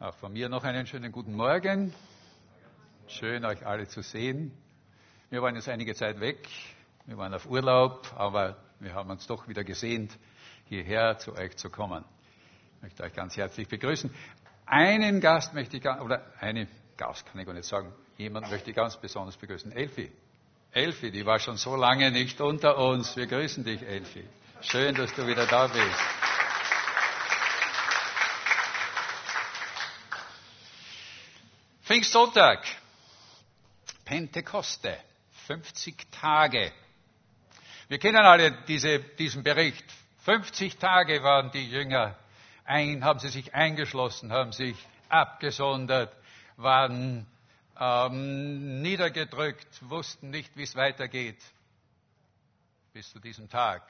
[0.00, 1.92] Auch von mir noch einen schönen guten Morgen.
[3.06, 4.50] Schön, euch alle zu sehen.
[5.28, 6.48] Wir waren jetzt einige Zeit weg.
[7.04, 10.16] Wir waren auf Urlaub, aber wir haben uns doch wieder gesehnt,
[10.70, 12.02] hierher zu euch zu kommen.
[12.76, 14.10] Ich möchte euch ganz herzlich begrüßen.
[14.64, 18.76] Einen Gast möchte ich, oder eine Gast kann ich gar nicht sagen, jemand möchte ich
[18.76, 19.70] ganz besonders begrüßen.
[19.70, 20.10] Elfi.
[20.72, 23.18] Elfi, die war schon so lange nicht unter uns.
[23.18, 24.24] Wir grüßen dich, Elfi.
[24.62, 26.19] Schön, dass du wieder da bist.
[32.00, 32.64] Pfingstsonntag,
[34.06, 34.96] Pentekoste,
[35.46, 36.72] 50 Tage.
[37.88, 39.84] Wir kennen alle diese, diesen Bericht.
[40.24, 42.16] 50 Tage waren die Jünger
[42.64, 44.76] ein, haben sie sich eingeschlossen, haben sich
[45.10, 46.10] abgesondert,
[46.56, 47.26] waren
[47.78, 51.42] ähm, niedergedrückt, wussten nicht, wie es weitergeht.
[52.94, 53.82] Bis zu diesem Tag.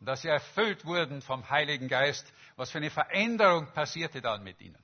[0.00, 2.26] Und dass sie erfüllt wurden vom Heiligen Geist,
[2.56, 4.83] was für eine Veränderung passierte dann mit ihnen.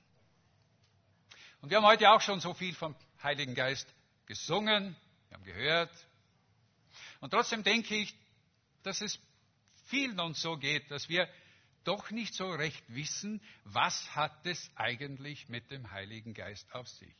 [1.61, 3.87] Und wir haben heute auch schon so viel vom Heiligen Geist
[4.25, 4.95] gesungen,
[5.29, 5.91] wir haben gehört.
[7.19, 8.13] Und trotzdem denke ich,
[8.83, 9.19] dass es
[9.85, 11.29] vielen uns so geht, dass wir
[11.83, 17.13] doch nicht so recht wissen, was hat es eigentlich mit dem Heiligen Geist auf sich.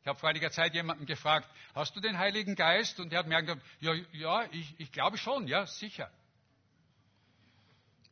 [0.00, 2.98] Ich habe vor einiger Zeit jemanden gefragt, hast du den Heiligen Geist?
[2.98, 6.10] Und er hat mir gesagt, ja, ja ich, ich glaube schon, ja, sicher.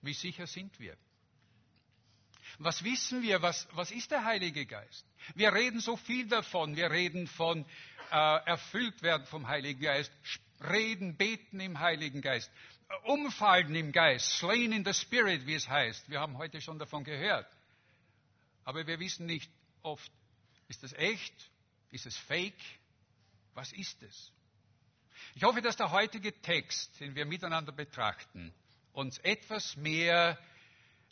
[0.01, 0.97] Wie sicher sind wir?
[2.63, 3.41] Was wissen wir?
[3.41, 5.07] Was, was ist der Heilige Geist?
[5.35, 6.77] Wir reden so viel davon.
[6.77, 7.65] Wir reden von
[8.11, 10.13] äh, erfüllt werden vom Heiligen Geist,
[10.61, 12.51] reden, beten im Heiligen Geist,
[12.91, 16.11] äh, umfallen im Geist, slain in the Spirit, wie es heißt.
[16.11, 17.47] Wir haben heute schon davon gehört.
[18.65, 19.51] Aber wir wissen nicht
[19.81, 20.13] oft,
[20.69, 21.35] ist das echt?
[21.93, 22.63] Ist es fake?
[23.55, 24.33] Was ist es?
[25.35, 28.53] Ich hoffe, dass der heutige Text, den wir miteinander betrachten,
[28.93, 30.39] uns etwas mehr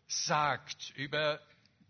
[0.08, 1.40] sagt über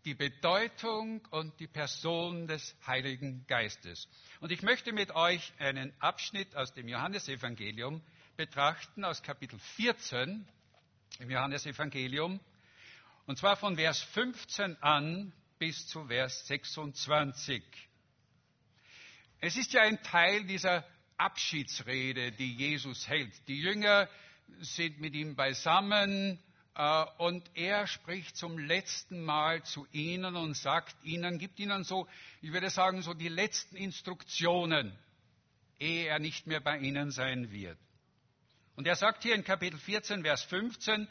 [0.04, 4.08] die Bedeutung und die Person des Heiligen Geistes.
[4.40, 8.02] Und ich möchte mit euch einen Abschnitt aus dem Johannesevangelium
[8.36, 10.46] betrachten, aus Kapitel 14
[11.20, 12.40] im Johannesevangelium,
[13.26, 17.62] und zwar von Vers 15 an bis zu Vers 26.
[19.40, 20.84] Es ist ja ein Teil dieser
[21.18, 23.32] Abschiedsrede, die Jesus hält.
[23.48, 24.08] Die Jünger
[24.60, 26.42] sind mit ihm beisammen,
[27.18, 32.06] und er spricht zum letzten Mal zu ihnen und sagt ihnen, gibt ihnen so,
[32.40, 34.96] ich würde sagen, so die letzten Instruktionen,
[35.80, 37.78] ehe er nicht mehr bei ihnen sein wird.
[38.76, 41.08] Und er sagt hier in Kapitel 14, Vers 15,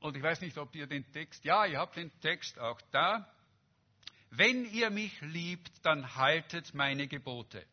[0.00, 3.32] und ich weiß nicht, ob ihr den Text, ja, ihr habt den Text auch da.
[4.30, 7.64] Wenn ihr mich liebt, dann haltet meine Gebote.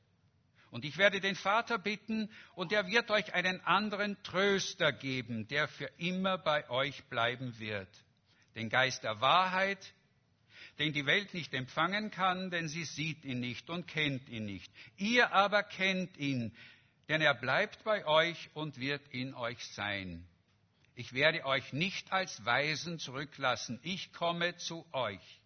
[0.76, 5.70] Und ich werde den Vater bitten, und er wird euch einen anderen Tröster geben, der
[5.70, 7.88] für immer bei euch bleiben wird.
[8.56, 9.94] Den Geist der Wahrheit,
[10.78, 14.70] den die Welt nicht empfangen kann, denn sie sieht ihn nicht und kennt ihn nicht.
[14.98, 16.54] Ihr aber kennt ihn,
[17.08, 20.28] denn er bleibt bei euch und wird in euch sein.
[20.94, 25.40] Ich werde euch nicht als Weisen zurücklassen, ich komme zu euch.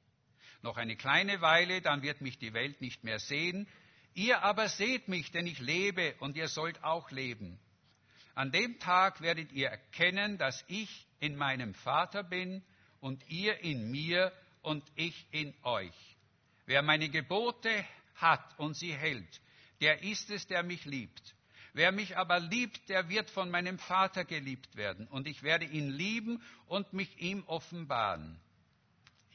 [0.64, 3.68] Noch eine kleine Weile, dann wird mich die Welt nicht mehr sehen,
[4.14, 7.60] Ihr aber seht mich, denn ich lebe und ihr sollt auch leben.
[8.36, 12.64] An dem Tag werdet ihr erkennen, dass ich in meinem Vater bin
[13.00, 14.32] und ihr in mir
[14.62, 16.18] und ich in euch.
[16.66, 19.42] Wer meine Gebote hat und sie hält,
[19.82, 21.36] der ist es, der mich liebt.
[21.74, 25.90] Wer mich aber liebt, der wird von meinem Vater geliebt werden, und ich werde ihn
[25.90, 28.40] lieben und mich ihm offenbaren.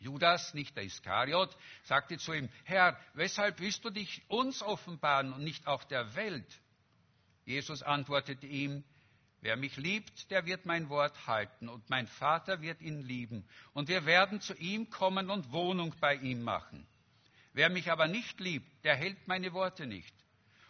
[0.05, 5.43] Judas, nicht der Iskariot, sagte zu ihm, Herr, weshalb willst du dich uns offenbaren und
[5.43, 6.61] nicht auch der Welt?
[7.47, 8.85] Jesus antwortete ihm,
[9.41, 13.89] Wer mich liebt, der wird mein Wort halten, und mein Vater wird ihn lieben, und
[13.89, 16.87] wir werden zu ihm kommen und Wohnung bei ihm machen.
[17.53, 20.15] Wer mich aber nicht liebt, der hält meine Worte nicht.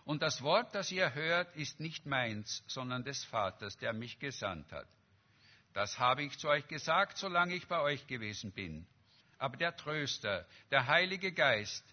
[0.05, 4.73] Und das Wort, das ihr hört, ist nicht meins, sondern des Vaters, der mich gesandt
[4.73, 4.89] hat.
[5.73, 8.87] Das habe ich zu euch gesagt, solange ich bei euch gewesen bin.
[9.39, 11.85] Aber der Tröster, der Heilige Geist,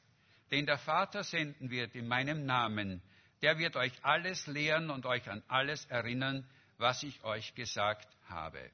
[0.52, 3.02] den der Vater senden wird in meinem Namen,
[3.42, 6.48] der wird euch alles lehren und euch an alles erinnern,
[6.78, 8.70] was ich euch gesagt habe.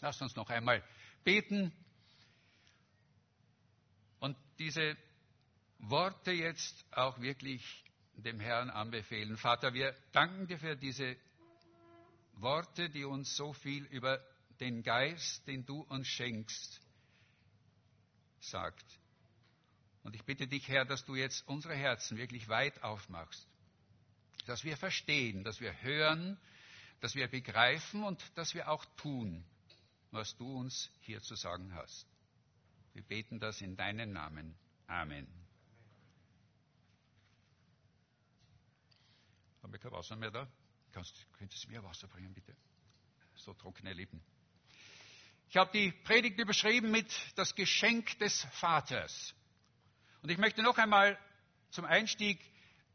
[0.00, 0.82] Lasst uns noch einmal
[1.24, 1.72] beten
[4.20, 4.96] und diese
[5.78, 7.84] Worte jetzt auch wirklich
[8.14, 9.36] dem Herrn anbefehlen.
[9.36, 11.16] Vater, wir danken dir für diese
[12.34, 14.20] Worte, die uns so viel über
[14.60, 16.80] den Geist, den du uns schenkst,
[18.40, 18.84] sagt.
[20.02, 23.46] Und ich bitte dich, Herr, dass du jetzt unsere Herzen wirklich weit aufmachst,
[24.46, 26.38] dass wir verstehen, dass wir hören,
[27.00, 29.44] dass wir begreifen und dass wir auch tun,
[30.10, 32.06] was du uns hier zu sagen hast.
[32.94, 34.56] Wir beten das in deinen Namen.
[34.86, 35.28] Amen.
[39.62, 40.48] Haben wir kein Wasser mehr da?
[40.92, 42.56] Kannst, könntest du mir Wasser bringen, bitte?
[43.36, 44.22] So trockene Lippen.
[45.50, 47.06] Ich habe die Predigt überschrieben mit
[47.36, 49.34] das Geschenk des Vaters.
[50.22, 51.18] Und ich möchte noch einmal
[51.70, 52.38] zum Einstieg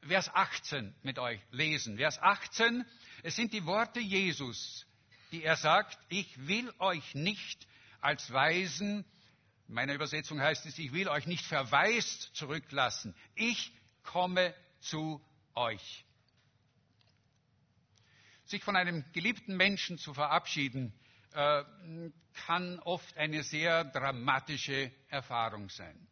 [0.08, 1.98] Vers 18 mit euch lesen.
[1.98, 2.86] Vers 18,
[3.24, 4.86] es sind die Worte Jesus,
[5.32, 7.68] die er sagt, ich will euch nicht
[8.02, 9.04] als Weisen,
[9.68, 13.16] in meiner Übersetzung heißt es, ich will euch nicht verwaist zurücklassen.
[13.34, 13.72] Ich
[14.04, 15.20] komme zu
[15.56, 16.06] euch.
[18.46, 20.94] Sich von einem geliebten Menschen zu verabschieden,
[21.34, 21.64] äh,
[22.46, 26.08] kann oft eine sehr dramatische Erfahrung sein.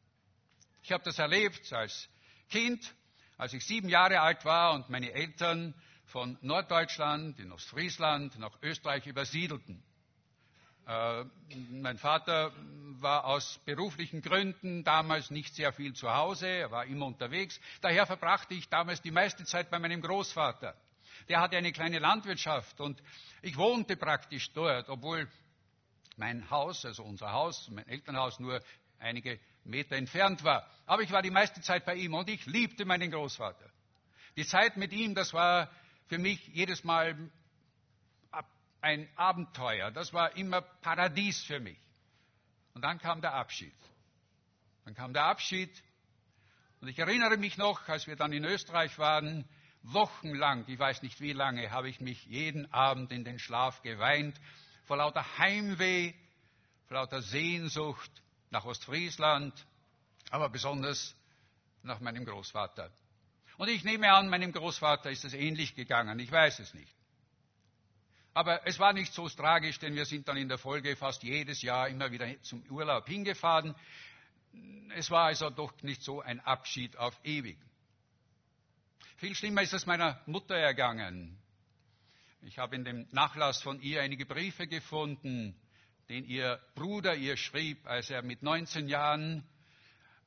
[0.84, 2.10] Ich habe das erlebt als
[2.50, 2.94] Kind,
[3.38, 5.74] als ich sieben Jahre alt war und meine Eltern
[6.06, 9.84] von Norddeutschland in Ostfriesland nach Österreich übersiedelten.
[10.88, 11.24] Äh,
[11.70, 12.52] mein Vater
[13.00, 17.60] war aus beruflichen Gründen damals nicht sehr viel zu Hause, er war immer unterwegs.
[17.82, 20.76] Daher verbrachte ich damals die meiste Zeit bei meinem Großvater.
[21.30, 23.02] Der hatte eine kleine Landwirtschaft und
[23.42, 25.30] ich wohnte praktisch dort, obwohl
[26.18, 28.62] mein Haus, also unser Haus, mein Elternhaus nur
[29.00, 30.68] einige Meter entfernt war.
[30.86, 33.70] Aber ich war die meiste Zeit bei ihm und ich liebte meinen Großvater.
[34.38, 35.70] Die Zeit mit ihm, das war
[36.08, 37.32] für mich jedes Mal
[38.82, 39.92] ein Abenteuer.
[39.92, 41.78] Das war immer Paradies für mich.
[42.74, 43.76] Und dann kam der Abschied.
[44.86, 45.72] Dann kam der Abschied.
[46.80, 49.48] Und ich erinnere mich noch, als wir dann in Österreich waren,
[49.84, 54.40] wochenlang, ich weiß nicht wie lange, habe ich mich jeden Abend in den Schlaf geweint,
[54.86, 56.14] vor lauter Heimweh,
[56.88, 58.12] vor lauter Sehnsucht
[58.50, 59.54] nach Ostfriesland,
[60.30, 61.16] aber besonders
[61.84, 62.92] nach meinem Großvater.
[63.58, 66.96] Und ich nehme an, meinem Großvater ist es ähnlich gegangen, ich weiß es nicht.
[68.34, 71.62] Aber es war nicht so tragisch, denn wir sind dann in der Folge fast jedes
[71.62, 73.76] Jahr immer wieder zum Urlaub hingefahren.
[74.96, 77.58] Es war also doch nicht so ein Abschied auf ewig.
[79.18, 81.38] Viel schlimmer ist es meiner Mutter ergangen.
[82.42, 85.56] Ich habe in dem Nachlass von ihr einige Briefe gefunden,
[86.10, 89.44] den ihr Bruder ihr schrieb, als er mit 19 Jahren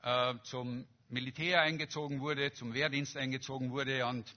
[0.03, 4.33] äh, zum Militär eingezogen wurde, zum Wehrdienst eingezogen wurde und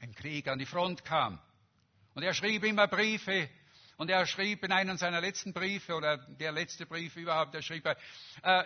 [0.00, 1.40] im Krieg an die Front kam.
[2.14, 3.48] Und er schrieb immer Briefe
[3.96, 7.86] und er schrieb in einem seiner letzten Briefe oder der letzte Brief überhaupt, er schrieb,
[7.86, 7.96] äh,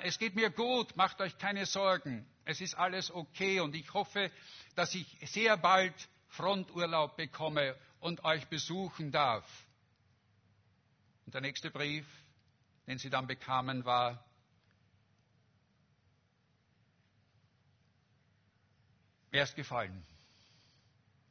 [0.02, 4.30] es geht mir gut, macht euch keine Sorgen, es ist alles okay und ich hoffe,
[4.74, 5.94] dass ich sehr bald
[6.28, 9.44] Fronturlaub bekomme und euch besuchen darf.
[11.26, 12.06] Und der nächste Brief,
[12.86, 14.24] den sie dann bekamen, war,
[19.30, 20.02] er ist gefallen.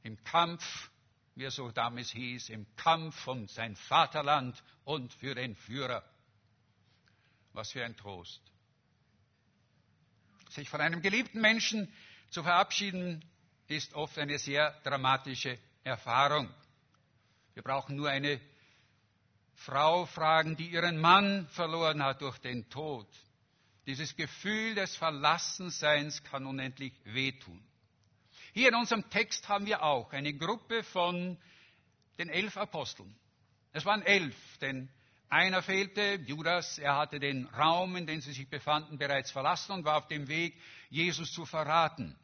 [0.03, 0.91] Im Kampf,
[1.37, 6.03] wie er so damals hieß, im Kampf um sein Vaterland und für den Führer.
[7.53, 8.41] Was für ein Trost.
[10.49, 11.93] Sich von einem geliebten Menschen
[12.31, 13.23] zu verabschieden,
[13.67, 16.49] ist oft eine sehr dramatische Erfahrung.
[17.53, 18.41] Wir brauchen nur eine
[19.53, 23.07] Frau fragen, die ihren Mann verloren hat durch den Tod.
[23.85, 27.63] Dieses Gefühl des Verlassenseins kann unendlich wehtun.
[28.57, 31.37] Hier in unserem Text haben wir auch eine Gruppe von
[32.17, 33.15] den elf Aposteln.
[33.71, 34.89] Es waren elf, denn
[35.29, 39.85] einer fehlte, Judas, er hatte den Raum, in dem sie sich befanden, bereits verlassen und
[39.85, 42.17] war auf dem Weg, Jesus zu verraten.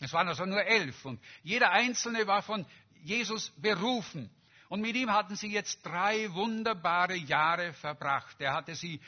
[0.00, 2.64] Es waren also nur elf und jeder Einzelne war von
[3.02, 4.30] Jesus berufen.
[4.70, 8.40] Und mit ihm hatten sie jetzt drei wunderbare Jahre verbracht.
[8.40, 9.02] Er hatte sie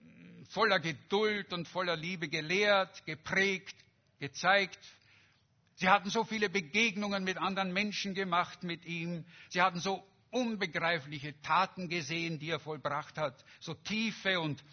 [0.00, 3.74] mm, voller Geduld und voller Liebe gelehrt, geprägt,
[4.20, 4.78] gezeigt.
[5.76, 9.24] Sie hatten so viele Begegnungen mit anderen Menschen gemacht mit ihm.
[9.48, 14.64] Sie hatten so unbegreifliche Taten gesehen, die er vollbracht hat, so tiefe und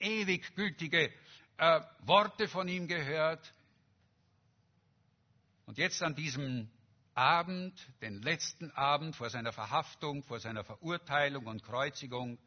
[0.00, 1.10] ewig gültige
[1.58, 3.52] äh, Worte von ihm gehört.
[5.66, 6.70] Und jetzt an diesem
[7.14, 12.38] Abend, den letzten Abend vor seiner Verhaftung, vor seiner Verurteilung und Kreuzigung,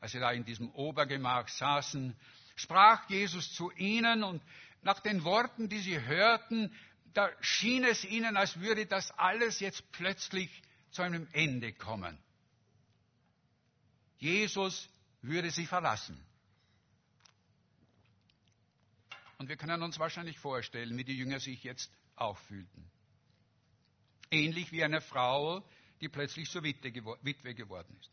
[0.00, 2.16] als sie da in diesem Obergemach saßen,
[2.56, 4.42] sprach Jesus zu ihnen und
[4.82, 6.74] nach den Worten, die sie hörten,
[7.14, 12.18] da schien es ihnen, als würde das alles jetzt plötzlich zu einem Ende kommen.
[14.18, 14.88] Jesus
[15.20, 16.22] würde sie verlassen.
[19.38, 22.90] Und wir können uns wahrscheinlich vorstellen, wie die Jünger sich jetzt auch fühlten.
[24.30, 25.64] Ähnlich wie eine Frau,
[26.00, 28.10] die plötzlich zur Witwe geworden ist.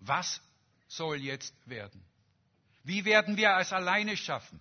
[0.00, 0.40] Was
[0.88, 2.04] soll jetzt werden?
[2.82, 4.60] Wie werden wir es alleine schaffen?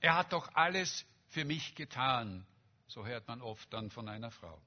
[0.00, 2.46] Er hat doch alles für mich getan,
[2.86, 4.60] so hört man oft dann von einer Frau.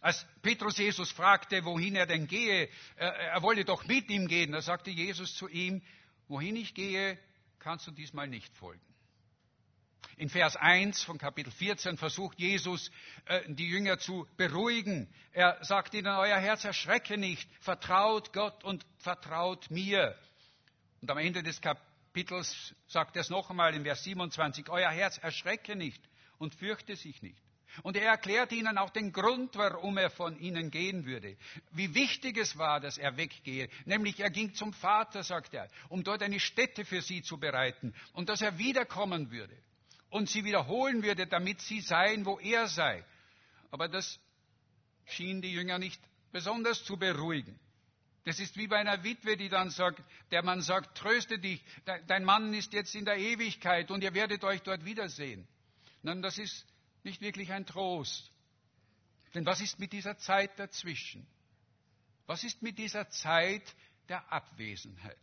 [0.00, 4.62] Als Petrus Jesus fragte, wohin er denn gehe, er wolle doch mit ihm gehen, da
[4.62, 5.82] sagte Jesus zu ihm,
[6.28, 7.18] wohin ich gehe,
[7.58, 8.80] kannst du diesmal nicht folgen.
[10.16, 12.90] In Vers 1 von Kapitel 14 versucht Jesus,
[13.24, 15.08] äh, die Jünger zu beruhigen.
[15.32, 20.14] Er sagt ihnen, euer Herz erschrecke nicht, vertraut Gott und vertraut mir.
[21.00, 21.62] Und am Ende des
[22.12, 26.02] Kapitels sagt er es noch einmal in Vers 27, euer Herz erschrecke nicht
[26.38, 27.40] und fürchte sich nicht.
[27.84, 31.36] Und er erklärt ihnen auch den Grund, warum er von ihnen gehen würde.
[31.70, 33.68] Wie wichtig es war, dass er weggehe.
[33.84, 37.94] Nämlich er ging zum Vater, sagt er, um dort eine Stätte für sie zu bereiten.
[38.12, 39.56] Und dass er wiederkommen würde
[40.08, 43.04] und sie wiederholen würde, damit sie seien, wo er sei.
[43.70, 44.18] Aber das
[45.04, 46.02] schien die Jünger nicht
[46.32, 47.56] besonders zu beruhigen.
[48.30, 51.64] Das ist wie bei einer Witwe, die dann sagt, der Mann sagt, tröste dich,
[52.06, 55.48] dein Mann ist jetzt in der Ewigkeit und ihr werdet euch dort wiedersehen.
[56.02, 56.64] Nein, das ist
[57.02, 58.30] nicht wirklich ein Trost.
[59.34, 61.26] Denn was ist mit dieser Zeit dazwischen?
[62.26, 63.64] Was ist mit dieser Zeit
[64.08, 65.18] der Abwesenheit?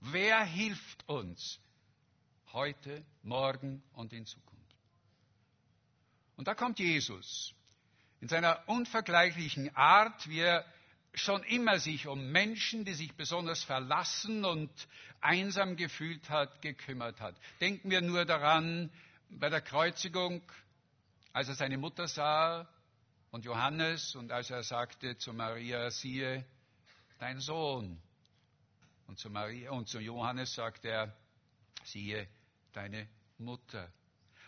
[0.00, 1.58] Wer hilft uns
[2.52, 4.76] heute, morgen und in Zukunft?
[6.36, 7.54] Und da kommt Jesus
[8.20, 10.66] in seiner unvergleichlichen Art, wie er
[11.16, 14.70] schon immer sich um Menschen, die sich besonders verlassen und
[15.20, 17.34] einsam gefühlt hat, gekümmert hat.
[17.60, 18.90] Denken wir nur daran,
[19.28, 20.42] bei der Kreuzigung
[21.36, 22.66] als er seine Mutter sah
[23.30, 26.46] und Johannes und als er sagte zu Maria, siehe,
[27.18, 28.00] dein Sohn.
[29.06, 31.14] Und zu, Maria, und zu Johannes sagt er,
[31.84, 32.26] siehe,
[32.72, 33.06] deine
[33.36, 33.92] Mutter.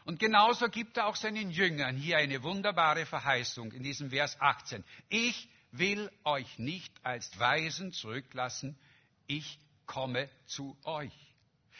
[0.06, 4.82] Und genauso gibt er auch seinen Jüngern hier eine wunderbare Verheißung in diesem Vers 18.
[5.10, 8.78] Ich will euch nicht als Weisen zurücklassen,
[9.26, 11.12] ich komme zu euch.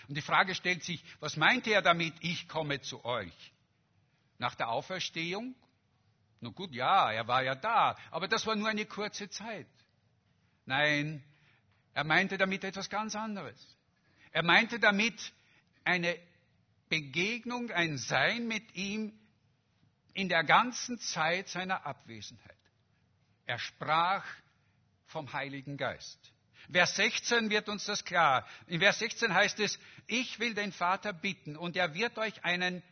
[0.09, 3.53] Und die Frage stellt sich, was meinte er damit, ich komme zu euch?
[4.39, 5.55] nach der Auferstehung?
[6.41, 9.67] Nun gut, ja, er war ja da, aber das war nur eine kurze Zeit.
[10.67, 11.23] Nein,
[11.95, 13.59] er meinte damit etwas ganz anderes.
[14.31, 15.33] Er meinte damit
[15.85, 16.17] eine
[16.89, 19.13] Begegnung, ein Sein mit ihm
[20.15, 22.57] in der ganzen Zeit seiner Abwesenheit.
[23.49, 24.27] Er sprach
[25.07, 26.19] vom Heiligen Geist.
[26.71, 28.47] Vers 16 wird uns das klar.
[28.67, 32.83] In Vers 16 heißt es, ich will den Vater bitten und er wird euch einen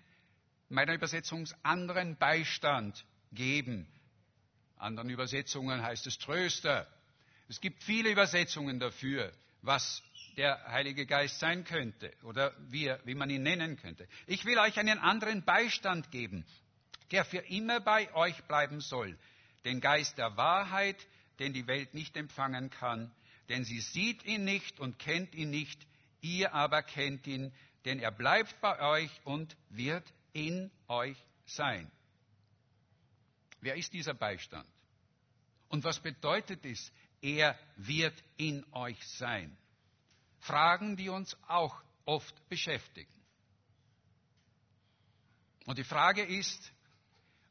[0.70, 3.86] meiner Übersetzung anderen Beistand geben.
[4.78, 6.86] Anderen Übersetzungen heißt es Tröster.
[7.50, 10.02] Es gibt viele Übersetzungen dafür, was
[10.38, 14.08] der Heilige Geist sein könnte oder wie, wie man ihn nennen könnte.
[14.26, 16.46] Ich will euch einen anderen Beistand geben,
[17.10, 19.18] der für immer bei euch bleiben soll.
[19.66, 20.96] Den Geist der Wahrheit,
[21.40, 23.12] den die Welt nicht empfangen kann,
[23.48, 25.86] denn sie sieht ihn nicht und kennt ihn nicht,
[26.20, 27.52] ihr aber kennt ihn,
[27.84, 31.90] denn er bleibt bei euch und wird in euch sein.
[33.60, 34.68] Wer ist dieser Beistand?
[35.68, 39.56] Und was bedeutet es, er wird in euch sein?
[40.38, 43.12] Fragen, die uns auch oft beschäftigen.
[45.64, 46.72] Und die Frage ist,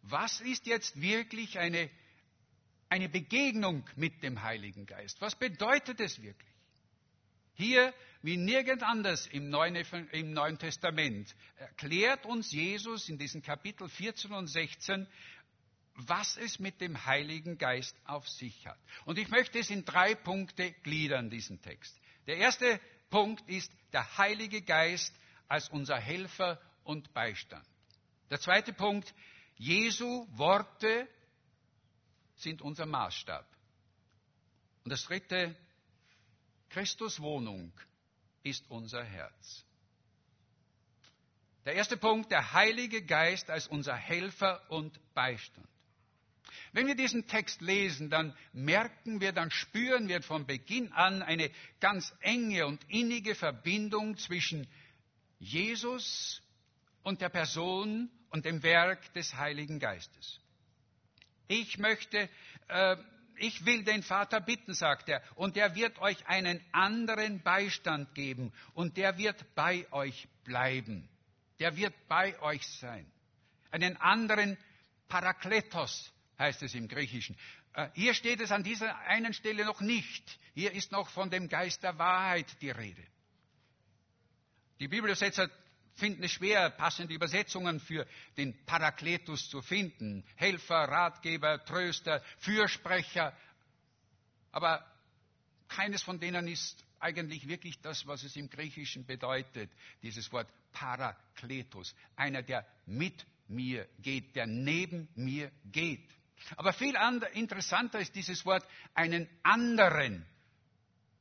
[0.03, 1.89] was ist jetzt wirklich eine,
[2.95, 5.19] eine Begegnung mit dem Heiligen Geist?
[5.19, 6.53] Was bedeutet es wirklich?
[7.55, 9.75] Hier wie nirgend anders im Neuen,
[10.11, 15.07] im Neuen Testament erklärt uns Jesus in diesen Kapitel 14 und 16,
[15.95, 18.79] was es mit dem Heiligen Geist auf sich hat.
[19.03, 21.99] Und ich möchte es in drei Punkte gliedern, diesen Text.
[22.27, 25.13] Der erste Punkt ist der Heilige Geist
[25.49, 27.65] als unser Helfer und Beistand.
[28.29, 29.13] Der zweite Punkt,
[29.57, 31.09] Jesu Worte
[32.35, 33.45] sind unser Maßstab.
[34.83, 35.55] Und das dritte,
[36.69, 37.71] Christus Wohnung
[38.43, 39.65] ist unser Herz.
[41.65, 45.67] Der erste Punkt, der Heilige Geist als unser Helfer und Beistand.
[46.73, 51.49] Wenn wir diesen Text lesen, dann merken wir, dann spüren wir von Beginn an eine
[51.79, 54.67] ganz enge und innige Verbindung zwischen
[55.39, 56.41] Jesus
[57.01, 60.39] und der Person und dem Werk des Heiligen Geistes.
[61.47, 62.29] Ich möchte
[62.67, 62.97] äh,
[63.37, 68.53] ich will den Vater bitten, sagt er, und er wird euch einen anderen Beistand geben
[68.73, 71.09] und der wird bei euch bleiben.
[71.59, 73.09] Der wird bei euch sein.
[73.71, 74.57] Einen anderen
[75.07, 77.37] Parakletos heißt es im Griechischen.
[77.73, 80.39] Äh, hier steht es an dieser einen Stelle noch nicht.
[80.53, 83.03] Hier ist noch von dem Geist der Wahrheit die Rede.
[84.79, 85.49] Die Bibelübersetzer
[85.95, 88.05] finden es schwer, passende Übersetzungen für
[88.37, 90.23] den Parakletus zu finden.
[90.35, 93.35] Helfer, Ratgeber, Tröster, Fürsprecher.
[94.51, 94.85] Aber
[95.67, 99.71] keines von denen ist eigentlich wirklich das, was es im Griechischen bedeutet,
[100.01, 101.95] dieses Wort Parakletus.
[102.15, 106.09] Einer, der mit mir geht, der neben mir geht.
[106.57, 106.95] Aber viel
[107.33, 110.25] interessanter ist dieses Wort einen anderen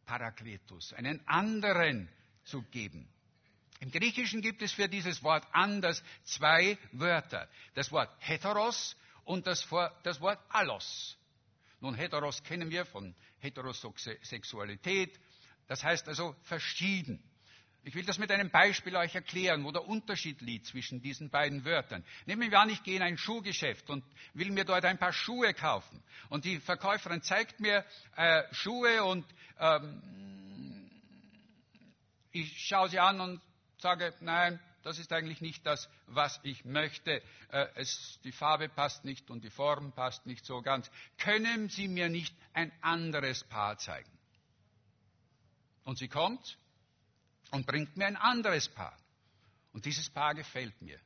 [0.06, 2.08] Parakletus, einen anderen
[2.44, 3.08] zu geben.
[3.80, 7.48] Im Griechischen gibt es für dieses Wort anders zwei Wörter.
[7.74, 11.16] Das Wort heteros und das, Wort allos.
[11.80, 15.18] Nun, heteros kennen wir von Heterosexualität.
[15.66, 17.22] Das heißt also verschieden.
[17.86, 21.66] Ich will das mit einem Beispiel euch erklären, wo der Unterschied liegt zwischen diesen beiden
[21.66, 22.02] Wörtern.
[22.24, 24.02] Nehmen wir an, ich gehe in ein Schuhgeschäft und
[24.32, 26.02] will mir dort ein paar Schuhe kaufen.
[26.30, 27.84] Und die Verkäuferin zeigt mir
[28.16, 29.26] äh, Schuhe und
[29.58, 30.90] ähm,
[32.32, 33.40] ich schaue sie an und
[33.84, 37.22] sage, nein, das ist eigentlich nicht das, was ich möchte.
[37.50, 40.90] Äh, es, die Farbe passt nicht und die Form passt nicht so ganz.
[41.18, 44.10] Können Sie mir nicht ein anderes Paar zeigen?
[45.84, 46.56] Und sie kommt
[47.50, 48.96] und bringt mir ein anderes Paar.
[49.74, 50.98] Und dieses Paar gefällt mir.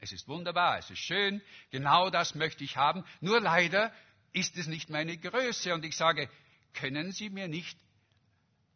[0.00, 3.04] Es ist wunderbar, es ist schön, genau das möchte ich haben.
[3.20, 3.92] Nur leider
[4.32, 5.74] ist es nicht meine Größe.
[5.74, 6.30] Und ich sage,
[6.72, 7.78] können Sie mir nicht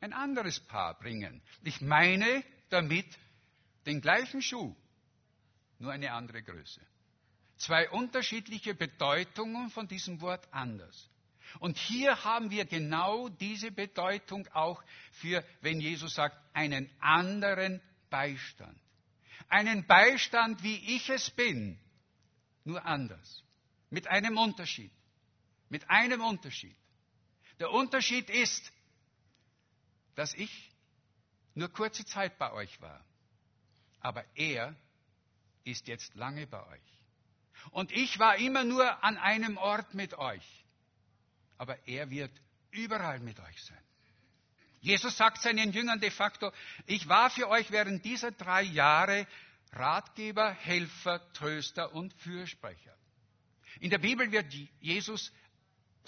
[0.00, 1.41] ein anderes Paar bringen?
[1.65, 3.07] Ich meine damit
[3.87, 4.75] den gleichen Schuh,
[5.79, 6.81] nur eine andere Größe.
[7.57, 11.09] Zwei unterschiedliche Bedeutungen von diesem Wort anders.
[11.61, 14.83] Und hier haben wir genau diese Bedeutung auch
[15.13, 18.79] für, wenn Jesus sagt, einen anderen Beistand.
[19.49, 21.79] Einen Beistand, wie ich es bin,
[22.65, 23.43] nur anders.
[23.91, 24.93] Mit einem Unterschied.
[25.71, 26.77] Mit einem Unterschied.
[27.59, 28.73] Der Unterschied ist,
[30.15, 30.71] dass ich
[31.59, 33.05] nur kurze Zeit bei euch war.
[34.00, 34.75] Aber er
[35.65, 36.81] ist jetzt lange bei euch.
[37.73, 40.65] Und ich war immer nur an einem Ort mit euch
[41.59, 42.31] aber er wird
[42.71, 43.79] überall mit euch sein.
[44.81, 46.53] Jesus sagt seinen Jüngern de facto,
[46.87, 49.27] ich war für euch während dieser drei Jahre
[49.73, 52.97] Ratgeber, Helfer, Tröster und Fürsprecher.
[53.81, 55.33] In der Bibel wird Jesus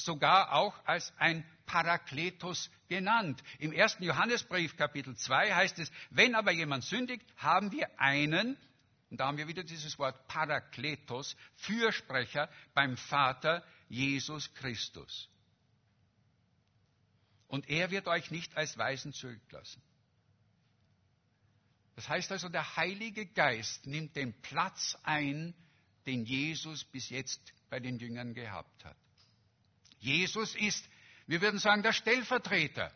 [0.04, 3.42] sogar auch als ein Parakletos genannt.
[3.59, 8.57] Im ersten Johannesbrief Kapitel 2 heißt es, wenn aber jemand sündigt, haben wir einen,
[9.11, 15.29] und da haben wir wieder dieses Wort Parakletos, Fürsprecher beim Vater Jesus Christus.
[17.46, 19.83] Und er wird euch nicht als Weisen zurücklassen.
[21.96, 25.55] Das heißt also, der Heilige Geist nimmt den Platz ein,
[26.07, 28.96] den Jesus bis jetzt bei den Jüngern gehabt hat.
[30.00, 30.88] Jesus ist,
[31.26, 32.92] wir würden sagen, der Stellvertreter.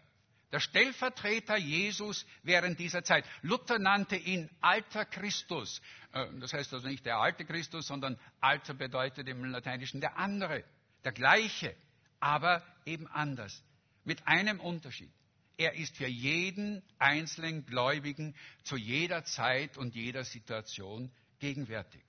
[0.53, 3.25] Der Stellvertreter Jesus während dieser Zeit.
[3.43, 5.83] Luther nannte ihn alter Christus.
[6.13, 10.65] Äh, das heißt also nicht der alte Christus, sondern alter bedeutet im Lateinischen der andere,
[11.05, 11.75] der gleiche,
[12.21, 13.63] aber eben anders.
[14.05, 15.13] Mit einem Unterschied.
[15.57, 22.03] Er ist für jeden einzelnen Gläubigen zu jeder Zeit und jeder Situation gegenwärtig.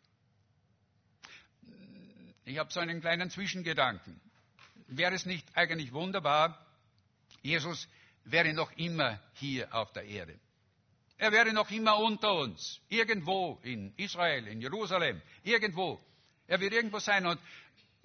[2.45, 4.21] Ich habe so einen kleinen Zwischengedanken.
[4.87, 6.59] Wäre es nicht eigentlich wunderbar,
[7.41, 7.87] Jesus
[8.23, 10.39] wäre noch immer hier auf der Erde.
[11.17, 15.99] Er wäre noch immer unter uns, irgendwo in Israel, in Jerusalem, irgendwo.
[16.47, 17.39] Er wird irgendwo sein und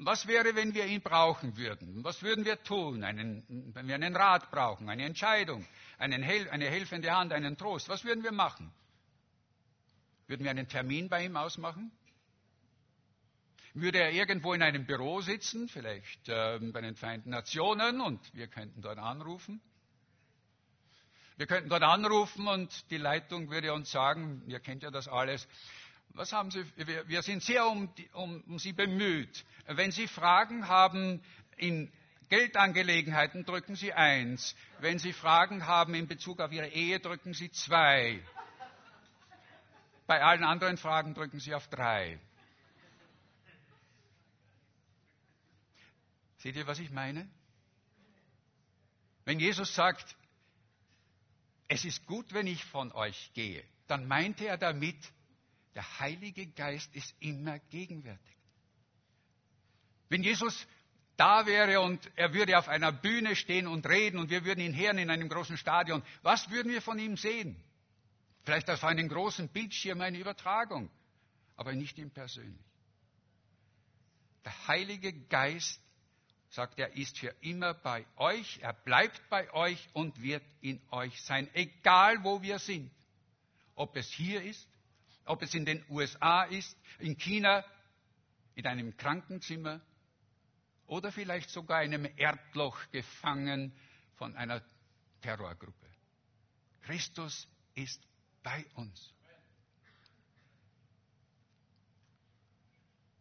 [0.02, 2.02] was wäre, wenn wir ihn brauchen würden?
[2.04, 5.66] Was würden wir tun, einen, wenn wir einen Rat brauchen, eine Entscheidung,
[5.98, 7.88] einen, eine helfende Hand, einen Trost?
[7.88, 8.72] Was würden wir machen?
[10.26, 11.92] Würden wir einen Termin bei ihm ausmachen?
[13.80, 18.46] Würde er irgendwo in einem Büro sitzen, vielleicht äh, bei den Vereinten Nationen, und wir
[18.46, 19.60] könnten dort anrufen?
[21.36, 25.48] Wir könnten dort anrufen und die Leitung würde uns sagen, ihr kennt ja das alles,
[26.10, 29.44] was haben Sie, wir, wir sind sehr um, um, um Sie bemüht.
[29.66, 31.22] Wenn Sie Fragen haben
[31.56, 31.90] in
[32.28, 34.54] Geldangelegenheiten, drücken Sie eins.
[34.80, 38.20] Wenn Sie Fragen haben in Bezug auf Ihre Ehe, drücken Sie zwei.
[40.06, 42.20] Bei allen anderen Fragen drücken Sie auf drei.
[46.40, 47.28] Seht ihr, was ich meine?
[49.24, 50.16] Wenn Jesus sagt,
[51.68, 54.96] es ist gut, wenn ich von euch gehe, dann meinte er damit,
[55.74, 58.36] der Heilige Geist ist immer gegenwärtig.
[60.08, 60.66] Wenn Jesus
[61.16, 64.74] da wäre und er würde auf einer Bühne stehen und reden und wir würden ihn
[64.74, 67.62] hören in einem großen Stadion, was würden wir von ihm sehen?
[68.42, 70.90] Vielleicht auf einem großen Bildschirm eine Übertragung,
[71.56, 72.64] aber nicht ihm persönlich.
[74.44, 75.80] Der Heilige Geist,
[76.50, 81.22] sagt er, ist für immer bei euch, er bleibt bei euch und wird in euch
[81.22, 82.90] sein, egal wo wir sind.
[83.76, 84.68] Ob es hier ist,
[85.24, 87.64] ob es in den USA ist, in China,
[88.56, 89.80] in einem Krankenzimmer
[90.86, 93.72] oder vielleicht sogar in einem Erdloch gefangen
[94.16, 94.60] von einer
[95.22, 95.86] Terrorgruppe.
[96.82, 98.02] Christus ist
[98.42, 99.14] bei uns.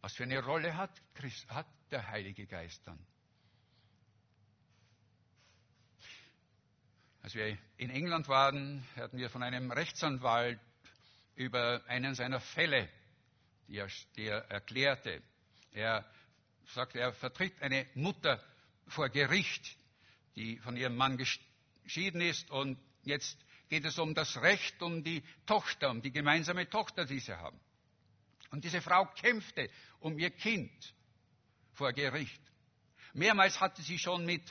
[0.02, 3.00] Was für eine Rolle hat, Christ, hat der Heilige Geist dann?
[7.30, 10.60] Als wir in England waren, hörten wir von einem Rechtsanwalt
[11.36, 12.90] über einen seiner Fälle,
[13.68, 15.22] die er, die er erklärte.
[15.72, 16.12] Er
[16.74, 18.44] sagte, er vertritt eine Mutter
[18.88, 19.78] vor Gericht,
[20.36, 21.20] die von ihrem Mann
[21.84, 23.38] geschieden ist und jetzt
[23.70, 27.60] geht es um das Recht, um die Tochter, um die gemeinsame Tochter, die sie haben.
[28.50, 30.96] Und diese Frau kämpfte um ihr Kind
[31.74, 32.42] vor Gericht.
[33.14, 34.42] Mehrmals hatte sie schon mit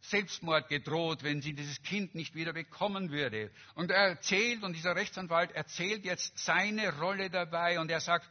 [0.00, 3.50] Selbstmord gedroht, wenn sie dieses Kind nicht wieder bekommen würde.
[3.74, 8.28] Und er erzählt, und dieser Rechtsanwalt erzählt jetzt seine Rolle dabei, und er sagt,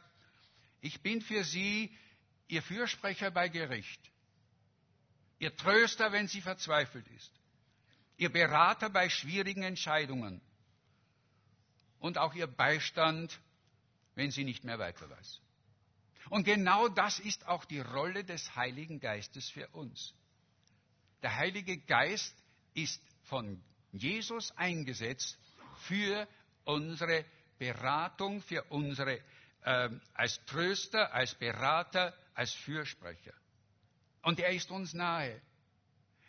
[0.80, 1.94] ich bin für Sie
[2.48, 4.00] Ihr Fürsprecher bei Gericht,
[5.38, 7.32] Ihr Tröster, wenn sie verzweifelt ist,
[8.16, 10.40] Ihr Berater bei schwierigen Entscheidungen
[11.98, 13.38] und auch Ihr Beistand,
[14.14, 15.40] wenn sie nicht mehr weiter weiß.
[16.30, 20.14] Und genau das ist auch die Rolle des Heiligen Geistes für uns.
[21.22, 22.34] Der Heilige Geist
[22.74, 25.38] ist von Jesus eingesetzt
[25.86, 26.28] für
[26.64, 27.24] unsere
[27.58, 29.20] Beratung, für unsere
[29.62, 33.34] äh, als Tröster, als Berater, als Fürsprecher.
[34.22, 35.40] Und er ist uns nahe.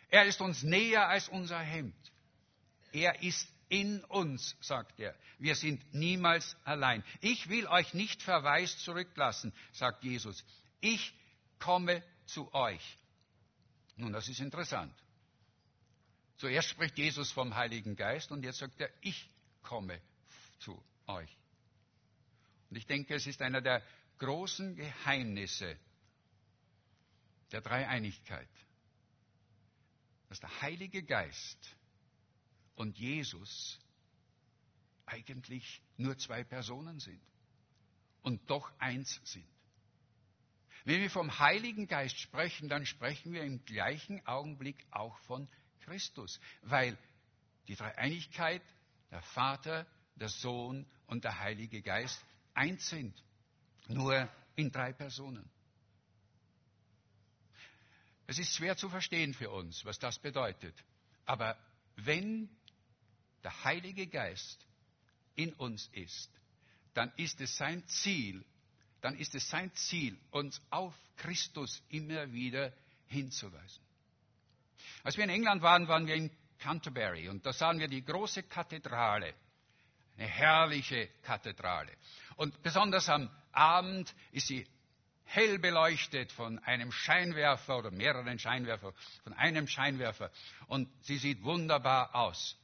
[0.08, 1.94] Er ist uns näher als unser Hemd.
[2.92, 5.14] Er ist in uns, sagt er.
[5.38, 7.04] Wir sind niemals allein.
[7.20, 10.44] Ich will euch nicht verwaist zurücklassen, sagt Jesus.
[10.80, 11.14] Ich
[11.60, 12.98] komme zu euch.
[14.00, 14.94] Nun, das ist interessant.
[16.38, 19.28] Zuerst spricht Jesus vom Heiligen Geist und jetzt sagt er, ich
[19.62, 20.00] komme
[20.58, 21.36] zu euch.
[22.70, 23.82] Und ich denke, es ist einer der
[24.16, 25.78] großen Geheimnisse
[27.52, 28.48] der Dreieinigkeit,
[30.30, 31.76] dass der Heilige Geist
[32.76, 33.78] und Jesus
[35.04, 37.20] eigentlich nur zwei Personen sind
[38.22, 39.46] und doch eins sind.
[40.84, 45.48] Wenn wir vom Heiligen Geist sprechen, dann sprechen wir im gleichen Augenblick auch von
[45.80, 46.96] Christus, weil
[47.68, 48.62] die Dreieinigkeit,
[49.10, 53.22] der Vater, der Sohn und der Heilige Geist eins sind,
[53.88, 55.50] nur in drei Personen.
[58.26, 60.74] Es ist schwer zu verstehen für uns, was das bedeutet.
[61.26, 61.58] Aber
[61.96, 62.48] wenn
[63.42, 64.66] der Heilige Geist
[65.34, 66.30] in uns ist,
[66.94, 68.44] dann ist es sein Ziel,
[69.00, 72.72] dann ist es sein Ziel, uns auf Christus immer wieder
[73.06, 73.82] hinzuweisen.
[75.02, 78.42] Als wir in England waren, waren wir in Canterbury und da sahen wir die große
[78.44, 79.34] Kathedrale,
[80.16, 81.92] eine herrliche Kathedrale.
[82.36, 84.66] Und besonders am Abend ist sie
[85.24, 90.30] hell beleuchtet von einem Scheinwerfer oder mehreren Scheinwerfer, von einem Scheinwerfer.
[90.66, 92.56] Und sie sieht wunderbar aus.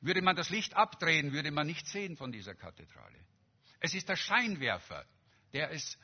[0.00, 3.18] Würde man das Licht abdrehen, würde man nichts sehen von dieser Kathedrale.
[3.78, 5.04] Es ist der Scheinwerfer,
[5.52, 5.98] der es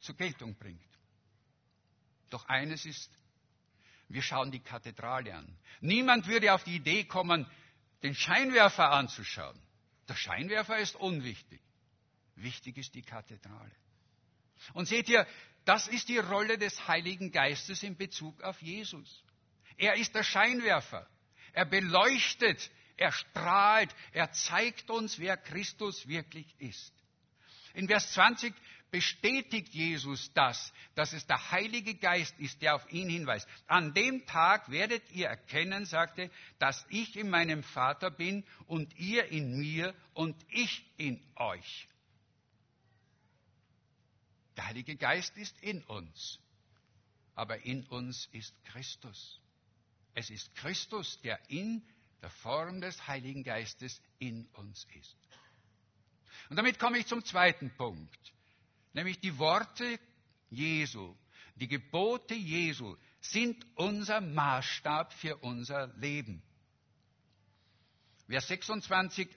[0.00, 0.80] zur Geltung bringt.
[2.30, 3.10] Doch eines ist,
[4.08, 5.58] wir schauen die Kathedrale an.
[5.80, 7.46] Niemand würde auf die Idee kommen,
[8.02, 9.58] den Scheinwerfer anzuschauen.
[10.08, 11.62] Der Scheinwerfer ist unwichtig.
[12.36, 13.74] Wichtig ist die Kathedrale.
[14.72, 15.26] Und seht ihr,
[15.64, 19.24] das ist die Rolle des Heiligen Geistes in Bezug auf Jesus.
[19.76, 21.08] Er ist der Scheinwerfer.
[21.52, 26.92] Er beleuchtet, er strahlt, er zeigt uns, wer Christus wirklich ist.
[27.74, 28.54] In Vers 20
[28.92, 33.48] bestätigt Jesus das, dass es der Heilige Geist ist, der auf ihn hinweist.
[33.66, 39.26] An dem Tag werdet ihr erkennen, sagte, dass ich in meinem Vater bin und ihr
[39.26, 41.88] in mir und ich in euch.
[44.56, 46.38] Der Heilige Geist ist in uns,
[47.34, 49.40] aber in uns ist Christus.
[50.14, 51.82] Es ist Christus, der in
[52.22, 55.16] der Form des Heiligen Geistes in uns ist.
[56.50, 58.32] Und damit komme ich zum zweiten Punkt,
[58.92, 59.98] nämlich die Worte
[60.50, 61.14] Jesu,
[61.56, 66.42] die Gebote Jesu sind unser Maßstab für unser Leben.
[68.28, 69.28] Vers 26,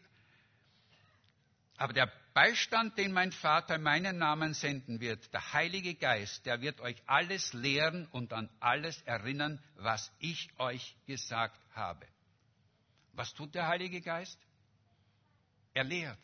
[1.77, 6.61] aber der Beistand, den mein Vater in meinen Namen senden wird, der Heilige Geist, der
[6.61, 12.07] wird euch alles lehren und an alles erinnern, was ich euch gesagt habe.
[13.13, 14.39] Was tut der Heilige Geist?
[15.73, 16.19] Er lehrt.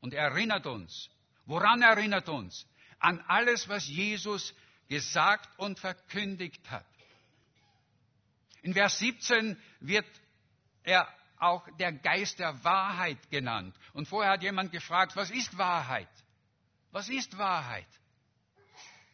[0.00, 1.10] Und er erinnert uns.
[1.46, 2.66] Woran erinnert uns?
[2.98, 4.54] An alles, was Jesus
[4.88, 6.86] gesagt und verkündigt hat.
[8.62, 10.06] In Vers 17 wird
[10.82, 11.08] er
[11.38, 13.76] auch der Geist der Wahrheit genannt.
[13.92, 16.08] Und vorher hat jemand gefragt, was ist Wahrheit?
[16.90, 17.86] Was ist Wahrheit?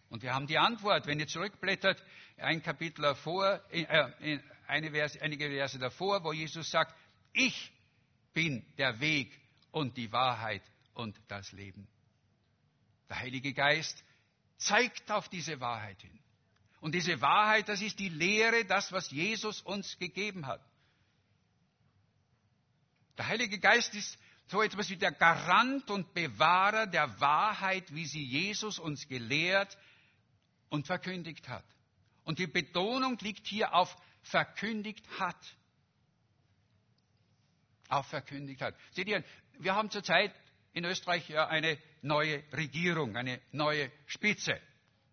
[0.08, 2.02] Und wir haben die Antwort, wenn ihr zurückblättert,
[2.38, 6.94] ein Kapitel davor, äh, eine Verse, einige Verse davor, wo Jesus sagt,
[7.32, 7.72] ich
[8.32, 9.38] bin der Weg
[9.70, 10.62] und die Wahrheit
[10.94, 11.86] und das Leben.
[13.08, 14.02] Der Heilige Geist
[14.56, 16.18] zeigt auf diese Wahrheit hin.
[16.80, 20.60] Und diese Wahrheit, das ist die Lehre, das, was Jesus uns gegeben hat.
[23.16, 28.24] Der Heilige Geist ist so etwas wie der Garant und Bewahrer der Wahrheit, wie sie
[28.24, 29.76] Jesus uns gelehrt
[30.68, 31.64] und verkündigt hat.
[32.24, 35.56] Und die Betonung liegt hier auf verkündigt hat.
[37.88, 38.74] Auf verkündigt hat.
[38.92, 39.22] Seht ihr,
[39.58, 40.34] wir haben zurzeit
[40.74, 44.60] in Österreich eine neue Regierung, eine neue Spitze,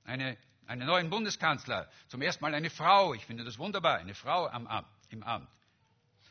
[0.03, 1.89] eine, einen neuen Bundeskanzler.
[2.07, 3.13] Zum ersten Mal eine Frau.
[3.13, 5.47] Ich finde das wunderbar, eine Frau am Amt, im Amt.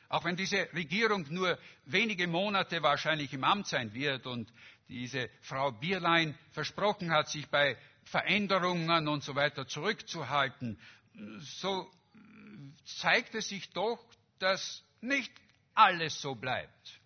[0.08, 4.52] Auch wenn diese Regierung nur wenige Monate wahrscheinlich im Amt sein wird und
[4.88, 10.80] diese Frau Bierlein versprochen hat, sich bei Veränderungen und so weiter zurückzuhalten,
[11.38, 11.88] so
[12.84, 14.04] zeigt es sich doch,
[14.40, 15.32] dass nicht
[15.74, 16.99] alles so bleibt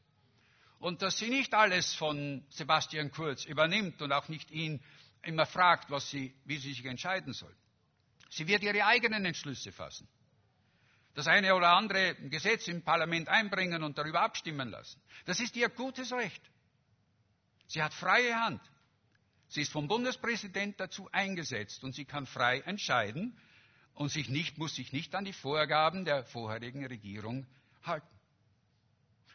[0.84, 4.82] und dass sie nicht alles von Sebastian Kurz übernimmt und auch nicht ihn
[5.22, 7.54] immer fragt, was sie, wie sie sich entscheiden soll.
[8.28, 10.06] Sie wird ihre eigenen Entschlüsse fassen
[11.14, 15.00] das eine oder andere Gesetz im Parlament einbringen und darüber abstimmen lassen.
[15.26, 16.42] Das ist ihr gutes Recht.
[17.68, 18.60] Sie hat freie Hand.
[19.48, 23.38] Sie ist vom Bundespräsident dazu eingesetzt und sie kann frei entscheiden
[23.94, 27.46] und sich nicht, muss sich nicht an die Vorgaben der vorherigen Regierung
[27.84, 28.13] halten.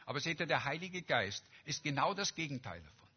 [0.09, 3.07] Aber seht ihr, der Heilige Geist ist genau das Gegenteil davon.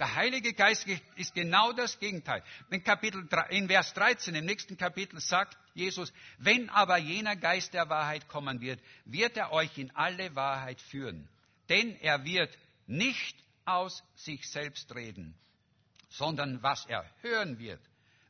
[0.00, 2.42] Der Heilige Geist ist genau das Gegenteil.
[2.70, 7.74] In, Kapitel 3, in Vers 13, im nächsten Kapitel sagt Jesus, wenn aber jener Geist
[7.74, 11.28] der Wahrheit kommen wird, wird er euch in alle Wahrheit führen.
[11.68, 15.38] Denn er wird nicht aus sich selbst reden,
[16.08, 17.80] sondern was er hören wird,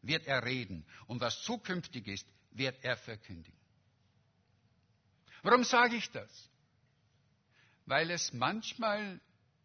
[0.02, 0.84] wird er reden.
[1.06, 3.58] Und was zukünftig ist, wird er verkündigen.
[5.42, 6.50] Warum sage ich das?
[7.88, 9.18] Weil es manchmal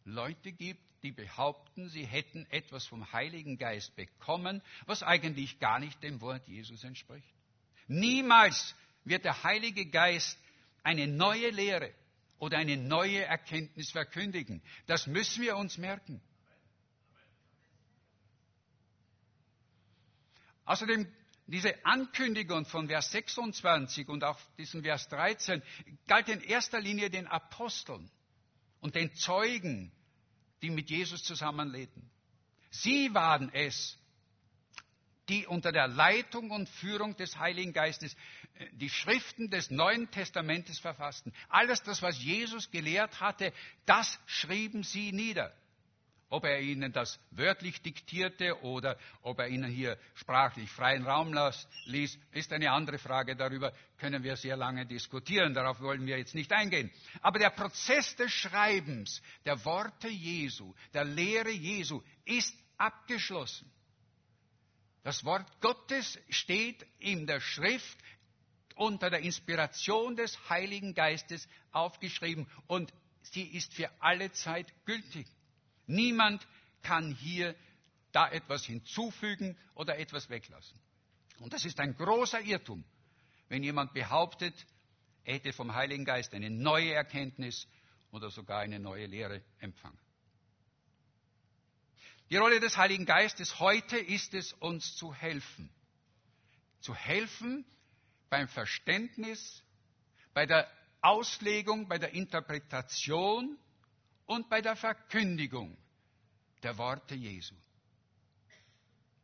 [0.06, 6.02] Leute gibt, die behaupten, sie hätten etwas vom Heiligen Geist bekommen, was eigentlich gar nicht
[6.02, 7.28] dem Wort Jesus entspricht.
[7.88, 10.40] Niemals wird der Heilige Geist
[10.84, 11.94] eine neue Lehre
[12.40, 14.62] oder eine neue Erkenntnis verkündigen.
[14.86, 16.22] Das müssen wir uns merken.
[20.64, 21.14] Außerdem
[21.48, 25.62] diese Ankündigung von Vers 26 und auch diesen Vers 13
[26.08, 28.10] galt in erster Linie den Aposteln
[28.80, 29.92] und den Zeugen
[30.64, 32.10] die mit Jesus zusammenlebten.
[32.72, 34.00] Sie waren es,
[35.30, 38.16] die unter der Leitung und Führung des Heiligen Geistes
[38.56, 41.34] äh, die Schriften des Neuen Testamentes verfassten.
[41.50, 43.54] Alles das, was Jesus gelehrt hatte,
[43.86, 45.54] das schrieben sie nieder.
[46.34, 51.32] Ob er ihnen das wörtlich diktierte oder ob er ihnen hier sprachlich freien Raum
[51.86, 53.36] ließ, ist eine andere Frage.
[53.36, 55.54] Darüber können wir sehr lange diskutieren.
[55.54, 56.90] Darauf wollen wir jetzt nicht eingehen.
[57.22, 63.72] Aber der Prozess des Schreibens der Worte Jesu, der Lehre Jesu ist abgeschlossen.
[65.04, 68.00] Das Wort Gottes steht in der Schrift
[68.74, 72.92] unter der Inspiration des Heiligen Geistes aufgeschrieben und
[73.22, 75.28] sie ist für alle Zeit gültig.
[75.88, 76.46] Niemand
[76.82, 77.56] kann hier
[78.12, 80.80] da etwas hinzufügen oder etwas weglassen.
[81.40, 82.84] Und das ist ein großer Irrtum,
[83.50, 84.54] wenn jemand behauptet,
[85.26, 87.68] er hätte vom Heiligen Geist eine neue Erkenntnis
[88.12, 89.98] oder sogar eine neue Lehre empfangen.
[92.30, 95.70] Die Rolle des Heiligen Geistes heute ist es, uns zu helfen.
[96.82, 97.66] Zu helfen
[98.30, 99.64] beim Verständnis,
[100.34, 100.70] bei der
[101.02, 103.58] Auslegung, bei der Interpretation
[104.26, 105.78] und bei der Verkündigung
[106.62, 107.56] der Worte Jesu.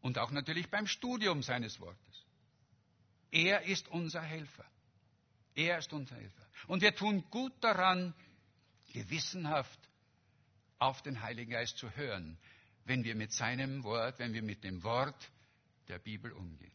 [0.02, 2.26] Und auch natürlich beim Studium seines Wortes.
[3.32, 4.66] Er ist unser Helfer.
[5.56, 6.48] Er ist unser Helfer.
[6.68, 8.14] Und wir tun gut daran,
[8.94, 9.80] gewissenhaft
[10.80, 12.38] auf den Heiligen Geist zu hören,
[12.86, 15.32] wenn wir mit seinem Wort, wenn wir mit dem Wort
[15.90, 16.72] der Bibel umgehen.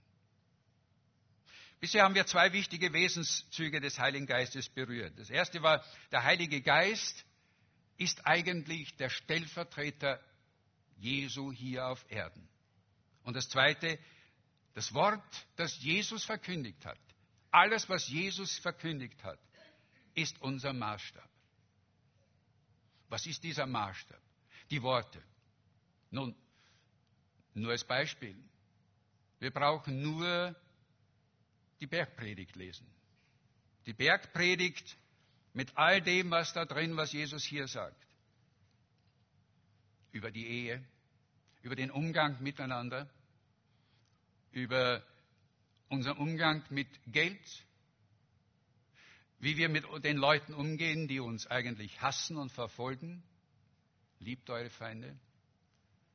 [1.80, 5.18] Bisher haben wir zwei wichtige Wesenszüge des Heiligen Geistes berührt.
[5.18, 7.24] Das erste war, der Heilige Geist
[7.96, 10.20] ist eigentlich der Stellvertreter
[10.96, 12.48] Jesu hier auf Erden.
[13.22, 13.98] Und das Zweite,
[14.74, 15.22] das Wort,
[15.56, 16.98] das Jesus verkündigt hat.
[17.50, 19.38] Alles, was Jesus verkündigt hat,
[20.14, 21.28] ist unser Maßstab.
[23.08, 24.20] Was ist dieser Maßstab?
[24.70, 25.22] Die Worte.
[26.10, 26.34] Nun,
[27.54, 28.36] nur als Beispiel.
[29.38, 30.56] Wir brauchen nur
[31.80, 32.86] die Bergpredigt lesen.
[33.86, 34.96] Die Bergpredigt
[35.54, 38.06] mit all dem, was da drin, was Jesus hier sagt.
[40.12, 40.84] Über die Ehe,
[41.62, 43.08] über den Umgang miteinander,
[44.52, 45.02] über
[45.88, 47.64] unseren Umgang mit Geld,
[49.38, 53.22] wie wir mit den Leuten umgehen, die uns eigentlich hassen und verfolgen.
[54.18, 55.18] Liebt eure Feinde.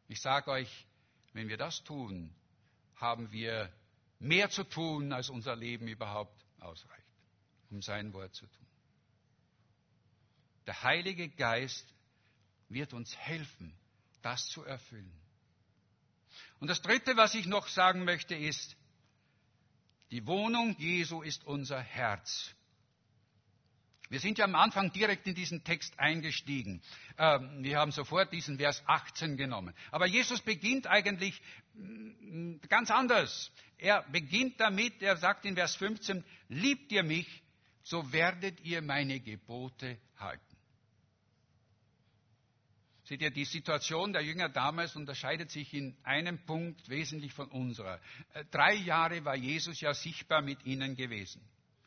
[0.07, 0.85] Ich sage euch,
[1.33, 2.33] Wenn wir das tun,
[2.95, 3.71] haben wir
[4.19, 7.05] mehr zu tun, als unser Leben überhaupt ausreicht,
[7.69, 8.68] um sein Wort zu tun.
[10.69, 11.83] Der Heilige Geist
[12.67, 13.73] wird uns helfen,
[14.21, 15.11] das zu erfüllen.
[16.59, 18.77] Und das Dritte, was ich noch sagen möchte, ist,
[20.11, 22.53] die Wohnung Jesu ist unser Herz.
[24.09, 26.83] Wir sind ja am Anfang direkt in diesen Text eingestiegen.
[27.17, 29.73] Ähm, wir haben sofort diesen Vers 18 genommen.
[29.89, 31.41] Aber Jesus beginnt eigentlich
[31.73, 33.51] mm, ganz anders.
[33.79, 37.41] Er beginnt damit, er sagt in Vers 15, liebt ihr mich,
[37.81, 40.48] so werdet ihr meine Gebote halten.
[43.09, 47.99] Seht ihr, die Situation der Jünger damals unterscheidet sich in einem Punkt wesentlich von unserer.
[48.35, 51.41] Äh, drei Jahre war Jesus ja sichtbar mit ihnen gewesen.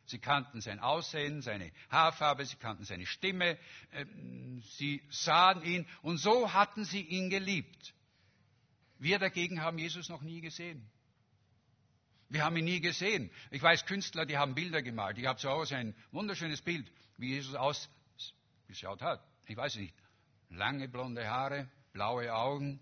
[0.04, 3.56] Sie kannten sein Aussehen, seine Haarfarbe, sie kannten seine Stimme,
[3.92, 7.94] ähm, sie sahen ihn und so hatten sie ihn geliebt.
[8.98, 10.90] Wir dagegen haben Jesus noch nie gesehen.
[12.30, 13.30] Wir haben ihn nie gesehen.
[13.52, 15.18] Ich weiß, Künstler, die haben Bilder gemalt.
[15.18, 19.24] Ich habe zu Hause ein wunderschönes Bild, wie Jesus ausgeschaut hat.
[19.46, 19.94] Ich weiß nicht
[20.52, 22.80] lange blonde Haare, blaue Augen.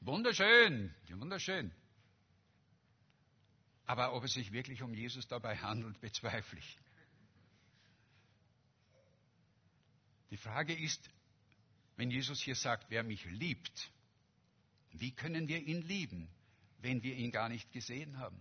[0.00, 1.72] Wunderschön, wunderschön.
[3.86, 6.78] Aber ob es sich wirklich um Jesus dabei handelt, bezweifle ich.
[10.30, 11.10] Die Frage ist,
[11.96, 13.90] wenn Jesus hier sagt, wer mich liebt,
[14.92, 16.28] wie können wir ihn lieben,
[16.78, 18.40] wenn wir ihn gar nicht gesehen haben,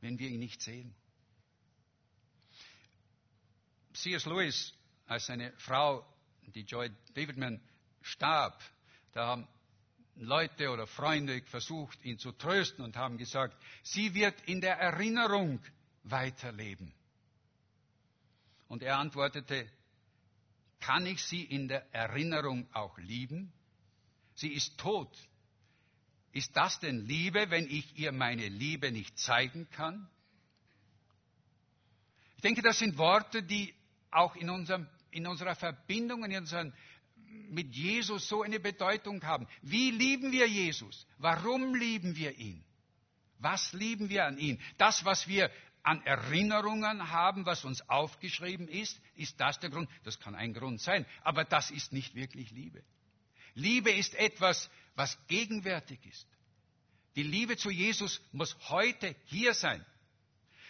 [0.00, 0.94] wenn wir ihn nicht sehen?
[3.94, 4.26] C.S.
[4.26, 4.74] Lewis
[5.06, 6.06] als seine Frau,
[6.54, 7.60] die Joy Davidman,
[8.02, 8.62] starb,
[9.12, 9.48] da haben
[10.16, 15.60] Leute oder Freunde versucht, ihn zu trösten und haben gesagt, sie wird in der Erinnerung
[16.04, 16.92] weiterleben.
[18.68, 19.68] Und er antwortete,
[20.80, 23.52] kann ich sie in der Erinnerung auch lieben?
[24.34, 25.16] Sie ist tot.
[26.32, 30.08] Ist das denn Liebe, wenn ich ihr meine Liebe nicht zeigen kann?
[32.36, 33.72] Ich denke, das sind Worte, die
[34.14, 36.72] auch in, unserem, in unserer Verbindung, in unseren,
[37.50, 39.46] mit Jesus so eine Bedeutung haben.
[39.62, 41.06] Wie lieben wir Jesus?
[41.18, 42.64] Warum lieben wir ihn?
[43.38, 44.58] Was lieben wir an ihm?
[44.78, 45.50] Das, was wir
[45.82, 49.90] an Erinnerungen haben, was uns aufgeschrieben ist, ist das der Grund?
[50.02, 52.82] Das kann ein Grund sein, aber das ist nicht wirklich Liebe.
[53.54, 56.26] Liebe ist etwas, was gegenwärtig ist.
[57.16, 59.84] Die Liebe zu Jesus muss heute hier sein.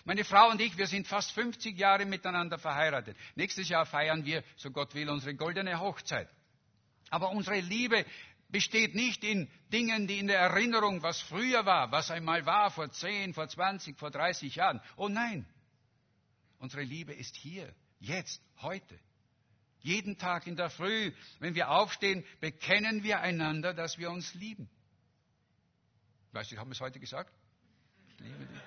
[0.04, 3.16] Meine Frau und ich, wir sind fast 50 Jahre miteinander verheiratet.
[3.36, 6.28] Nächstes Jahr feiern wir, so Gott will, unsere goldene Hochzeit.
[7.08, 8.04] Aber unsere Liebe
[8.48, 12.90] besteht nicht in Dingen, die in der Erinnerung, was früher war, was einmal war, vor
[12.90, 14.80] 10, vor 20, vor 30 Jahren.
[14.96, 15.46] Oh nein,
[16.58, 18.98] unsere Liebe ist hier, jetzt, heute.
[19.80, 24.68] Jeden Tag in der Früh, wenn wir aufstehen, bekennen wir einander, dass wir uns lieben.
[26.32, 27.32] Weißt du, haben wir es heute gesagt?
[28.08, 28.60] Ich liebe dich.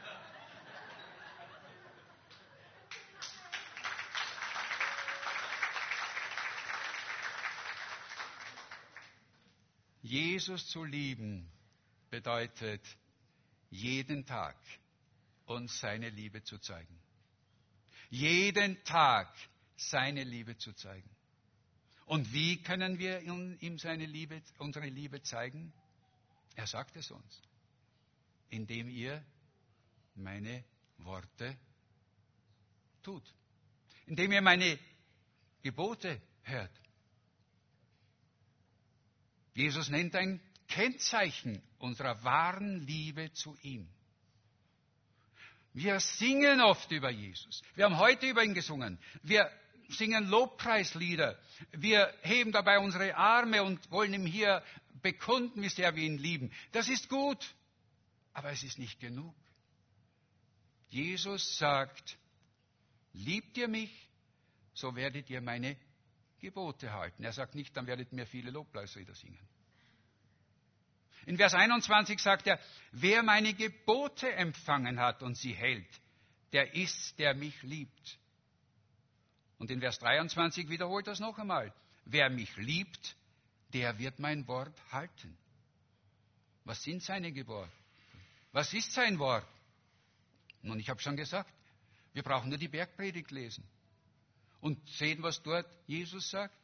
[10.08, 11.50] Jesus zu lieben
[12.10, 12.82] bedeutet,
[13.70, 14.56] jeden Tag
[15.46, 16.98] uns seine Liebe zu zeigen.
[18.10, 19.28] Jeden Tag
[19.76, 21.10] seine Liebe zu zeigen.
[22.06, 25.74] Und wie können wir ihm seine Liebe, unsere Liebe zeigen?
[26.56, 27.42] Er sagt es uns,
[28.50, 29.22] indem ihr
[30.16, 30.64] meine
[31.00, 31.58] Worte
[33.04, 33.24] tut,
[34.06, 34.80] indem ihr meine
[35.62, 36.72] Gebote hört.
[39.58, 43.90] Jesus nennt ein Kennzeichen unserer wahren Liebe zu ihm.
[45.74, 47.64] Wir singen oft über Jesus.
[47.74, 49.00] Wir haben heute über ihn gesungen.
[49.24, 49.50] Wir
[49.90, 51.40] singen Lobpreislieder.
[51.72, 54.64] Wir heben dabei unsere Arme und wollen ihm hier
[55.02, 56.52] bekunden, wie sehr wir ihn lieben.
[56.72, 57.44] Das ist gut,
[58.34, 59.34] aber es ist nicht genug.
[60.90, 62.20] Jesus sagt,
[63.14, 64.08] liebt ihr mich,
[64.76, 65.78] so werdet ihr meine
[66.40, 67.24] Gebote halten.
[67.24, 69.40] Er sagt nicht, dann werdet mir viele Lobpreislieder singen.
[71.26, 72.60] In Vers 21 sagt er,
[72.92, 75.90] wer meine Gebote empfangen hat und sie hält,
[76.54, 78.18] der ist, der mich liebt.
[79.58, 81.74] Und in Vers 23 wiederholt das noch einmal.
[82.06, 83.16] Wer mich liebt,
[83.74, 85.38] der wird mein Wort halten.
[86.64, 87.70] Was sind seine Gebote?
[88.54, 89.46] Was ist sein Wort?
[90.62, 91.52] Nun, ich habe schon gesagt,
[92.14, 93.68] wir brauchen nur die Bergpredigt lesen
[94.62, 96.58] und sehen, was dort Jesus sagt.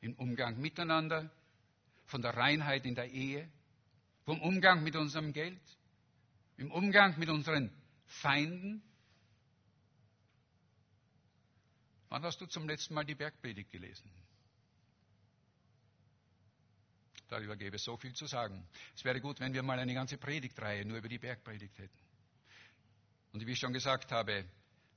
[0.00, 1.30] Im Umgang miteinander,
[2.06, 3.50] von der Reinheit in der Ehe,
[4.24, 5.62] vom Umgang mit unserem Geld,
[6.56, 7.70] im Umgang mit unseren
[8.06, 8.82] Feinden.
[12.10, 14.10] Wann hast du zum letzten Mal die Bergpredigt gelesen?
[17.34, 18.66] darüber gäbe es so viel zu sagen.
[18.94, 21.98] Es wäre gut, wenn wir mal eine ganze Predigtreihe nur über die Bergpredigt hätten.
[23.32, 24.44] Und wie ich schon gesagt habe,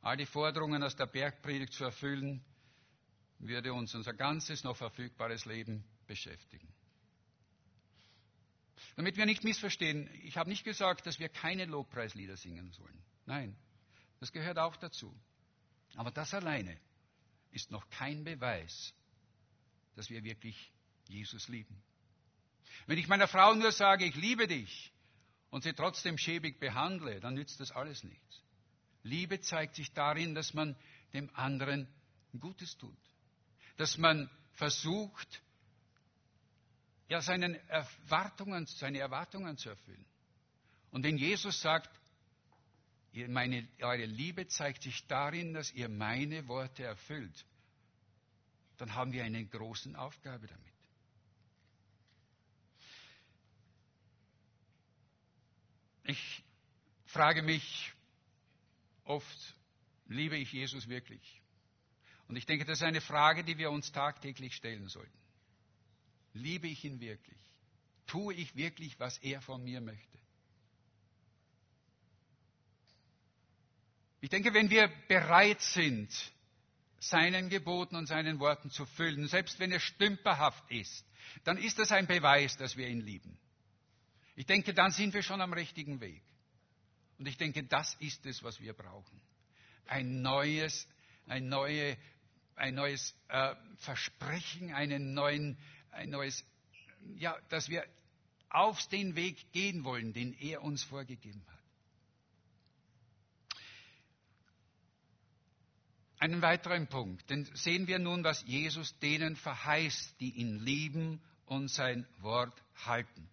[0.08, 2.42] all die Forderungen aus der Bergpredigt zu erfüllen,
[3.40, 6.74] würde uns unser ganzes noch verfügbares Leben beschäftigen.
[8.96, 13.04] Damit wir nicht missverstehen, ich habe nicht gesagt, dass wir keine Lobpreislieder singen sollen.
[13.26, 13.58] Nein,
[14.22, 15.14] das gehört auch dazu.
[15.96, 16.80] Aber das alleine
[17.52, 18.94] ist noch kein Beweis,
[19.98, 20.72] dass wir wirklich
[21.10, 21.84] Jesus lieben.
[22.86, 24.94] Wenn ich meiner Frau nur sage, ich liebe dich
[25.50, 28.47] und sie trotzdem schäbig behandle, dann nützt das alles nichts.
[29.04, 30.76] Liebe zeigt sich darin, dass man
[31.14, 31.88] dem anderen
[32.40, 32.98] Gutes tut,
[33.78, 35.42] dass man versucht,
[37.10, 40.06] ja, seinen Erwartungen, seine Erwartungen zu erfüllen.
[40.92, 41.90] Und wenn Jesus sagt,
[43.28, 47.46] meine, eure Liebe zeigt sich darin, dass ihr meine Worte erfüllt,
[48.78, 50.74] dann haben wir eine große Aufgabe damit.
[56.04, 56.44] Ich
[57.06, 57.94] frage mich
[59.08, 59.56] oft,
[60.08, 61.42] liebe ich Jesus wirklich?
[62.28, 65.18] Und ich denke, das ist eine Frage, die wir uns tagtäglich stellen sollten.
[66.34, 67.40] Liebe ich ihn wirklich?
[68.06, 70.18] Tue ich wirklich, was er von mir möchte?
[74.20, 76.12] Ich denke, wenn wir bereit sind,
[77.00, 81.06] seinen Geboten und seinen Worten zu füllen, selbst wenn er stümperhaft ist,
[81.44, 83.38] dann ist das ein Beweis, dass wir ihn lieben.
[84.36, 86.22] Ich denke, dann sind wir schon am richtigen Weg.
[87.18, 89.22] Und ich denke, das ist es, was wir brauchen.
[89.88, 90.88] Ein neues,
[91.28, 91.98] ein, neue,
[92.56, 95.58] ein neues äh, Versprechen, einen neuen,
[95.92, 96.44] ein neues,
[97.16, 97.86] ja, dass wir
[98.50, 101.58] auf den Weg gehen wollen, den er uns vorgegeben hat.
[106.20, 111.70] Einen weiteren Punkt, denn sehen wir nun, was Jesus denen verheißt, die ihn lieben und
[111.70, 113.30] sein Wort halten.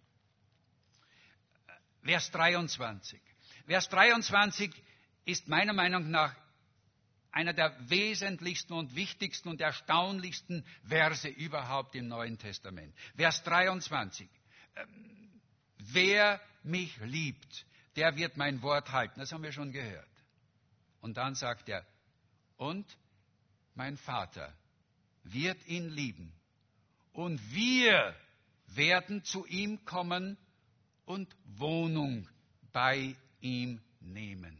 [2.03, 3.19] Vers 23.
[3.65, 4.71] Vers 23
[5.25, 6.35] ist meiner Meinung nach
[7.31, 12.95] einer der wesentlichsten und wichtigsten und erstaunlichsten Verse überhaupt im Neuen Testament.
[13.15, 14.29] Vers 23.
[14.75, 15.41] Ähm,
[15.79, 19.19] wer mich liebt, der wird mein Wort halten.
[19.19, 20.07] Das haben wir schon gehört.
[21.01, 21.85] Und dann sagt er,
[22.57, 22.85] und
[23.73, 24.53] mein Vater
[25.23, 26.31] wird ihn lieben.
[27.11, 28.15] Und wir
[28.67, 30.37] werden zu ihm kommen
[31.05, 32.29] und Wohnung
[32.71, 34.57] bei ihm nehmen.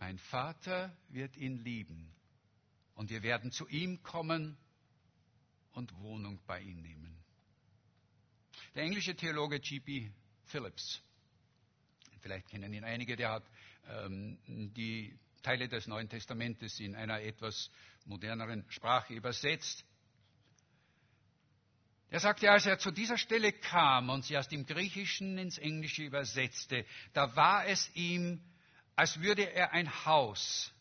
[0.00, 2.12] Mein Vater wird ihn lieben
[2.94, 4.58] und wir werden zu ihm kommen
[5.72, 7.16] und Wohnung bei ihm nehmen.
[8.74, 10.10] Der englische Theologe G.P.
[10.46, 11.00] Phillips,
[12.20, 13.44] vielleicht kennen ihn einige, der hat
[13.88, 14.38] ähm,
[14.74, 17.70] die Teile des Neuen Testamentes in einer etwas
[18.06, 19.84] moderneren Sprache übersetzt.
[22.14, 26.04] Er sagte, als er zu dieser Stelle kam und sie aus dem Griechischen ins Englische
[26.04, 28.40] übersetzte, da war es ihm,
[28.94, 30.72] als würde er ein Haus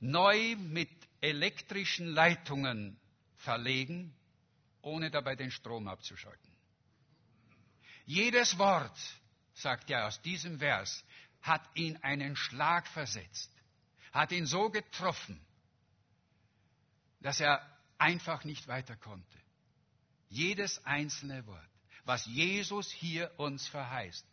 [0.00, 2.98] neu mit elektrischen Leitungen
[3.36, 4.12] verlegen,
[4.82, 6.52] ohne dabei den Strom abzuschalten.
[8.04, 8.98] Jedes Wort,
[9.52, 11.04] sagt er aus diesem Vers,
[11.42, 13.52] hat ihn einen Schlag versetzt,
[14.10, 15.40] hat ihn so getroffen,
[17.20, 17.64] dass er
[17.98, 19.43] einfach nicht weiter konnte.
[20.28, 21.70] Jedes einzelne Wort,
[22.04, 24.26] was Jesus hier uns verheißt,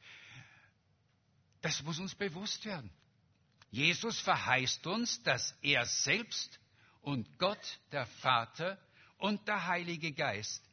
[1.61, 2.89] das muss uns bewusst werden.
[3.69, 6.59] Jesus verheißt uns, dass er selbst
[7.01, 8.79] und Gott, der Vater
[9.17, 10.63] und der Heilige Geist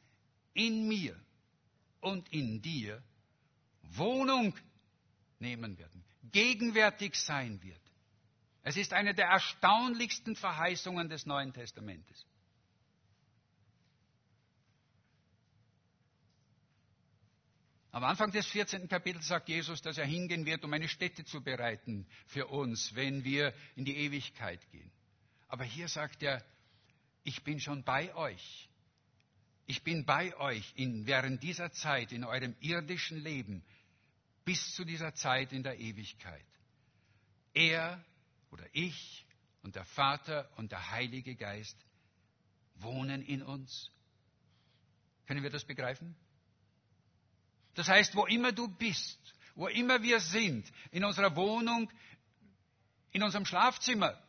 [0.54, 1.18] in mir
[2.00, 3.02] und in dir
[3.82, 4.54] Wohnung
[5.38, 7.80] nehmen werden gegenwärtig sein wird.
[8.62, 12.26] Es ist eine der erstaunlichsten Verheißungen des Neuen Testamentes.
[17.98, 18.86] Am Anfang des 14.
[18.86, 23.24] Kapitels sagt Jesus, dass er hingehen wird, um eine Stätte zu bereiten für uns, wenn
[23.24, 24.92] wir in die Ewigkeit gehen.
[25.48, 26.44] Aber hier sagt er,
[27.24, 28.68] ich bin schon bei euch.
[29.66, 33.64] Ich bin bei euch in, während dieser Zeit in eurem irdischen Leben
[34.44, 36.46] bis zu dieser Zeit in der Ewigkeit.
[37.52, 38.00] Er
[38.52, 39.26] oder ich
[39.62, 41.76] und der Vater und der Heilige Geist
[42.76, 43.90] wohnen in uns.
[45.26, 46.14] Können wir das begreifen?
[47.74, 49.18] Das heißt, wo immer du bist,
[49.54, 51.90] wo immer wir sind, in unserer Wohnung,
[53.12, 54.20] in unserem Schlafzimmer,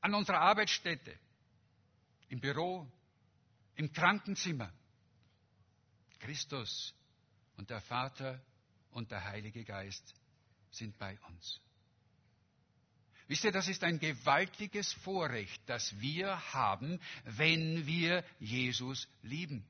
[0.00, 1.18] an unserer Arbeitsstätte,
[2.28, 2.86] im Büro,
[3.76, 4.72] im Krankenzimmer,
[6.20, 6.94] Christus
[7.56, 8.40] und der Vater
[8.90, 10.14] und der Heilige Geist
[10.70, 11.60] sind bei uns.
[13.28, 19.66] Wisst ihr, das ist ein gewaltiges Vorrecht, das wir haben, wenn wir Jesus lieben.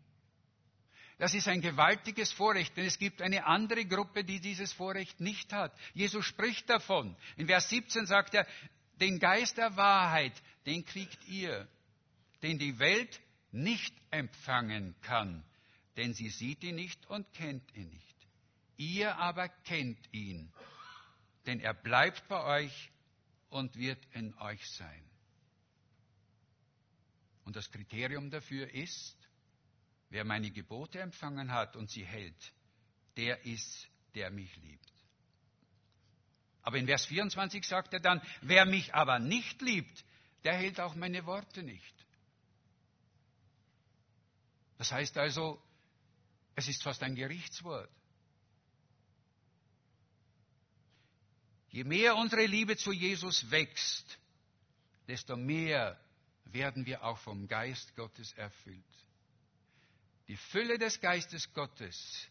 [1.18, 5.52] Das ist ein gewaltiges Vorrecht, denn es gibt eine andere Gruppe, die dieses Vorrecht nicht
[5.52, 5.76] hat.
[5.92, 7.16] Jesus spricht davon.
[7.36, 8.46] In Vers 17 sagt er,
[9.00, 10.32] den Geist der Wahrheit,
[10.64, 11.66] den kriegt ihr,
[12.42, 15.44] den die Welt nicht empfangen kann,
[15.96, 18.04] denn sie sieht ihn nicht und kennt ihn nicht.
[18.76, 20.52] Ihr aber kennt ihn,
[21.46, 22.90] denn er bleibt bei euch
[23.48, 25.04] und wird in euch sein.
[27.44, 29.16] Und das Kriterium dafür ist,
[30.10, 32.52] wer meine Gebote empfangen hat und sie hält,
[33.16, 34.92] der ist, der mich liebt.
[36.62, 40.04] Aber in Vers 24 sagt er dann, wer mich aber nicht liebt,
[40.44, 41.94] der hält auch meine Worte nicht.
[44.76, 45.60] Das heißt also,
[46.54, 47.90] es ist fast ein Gerichtswort.
[51.70, 54.18] Je mehr unsere Liebe zu Jesus wächst,
[55.06, 56.00] desto mehr
[56.46, 58.84] werden wir auch vom Geist Gottes erfüllt.
[60.28, 62.28] Die Fülle des Geistes Gottes,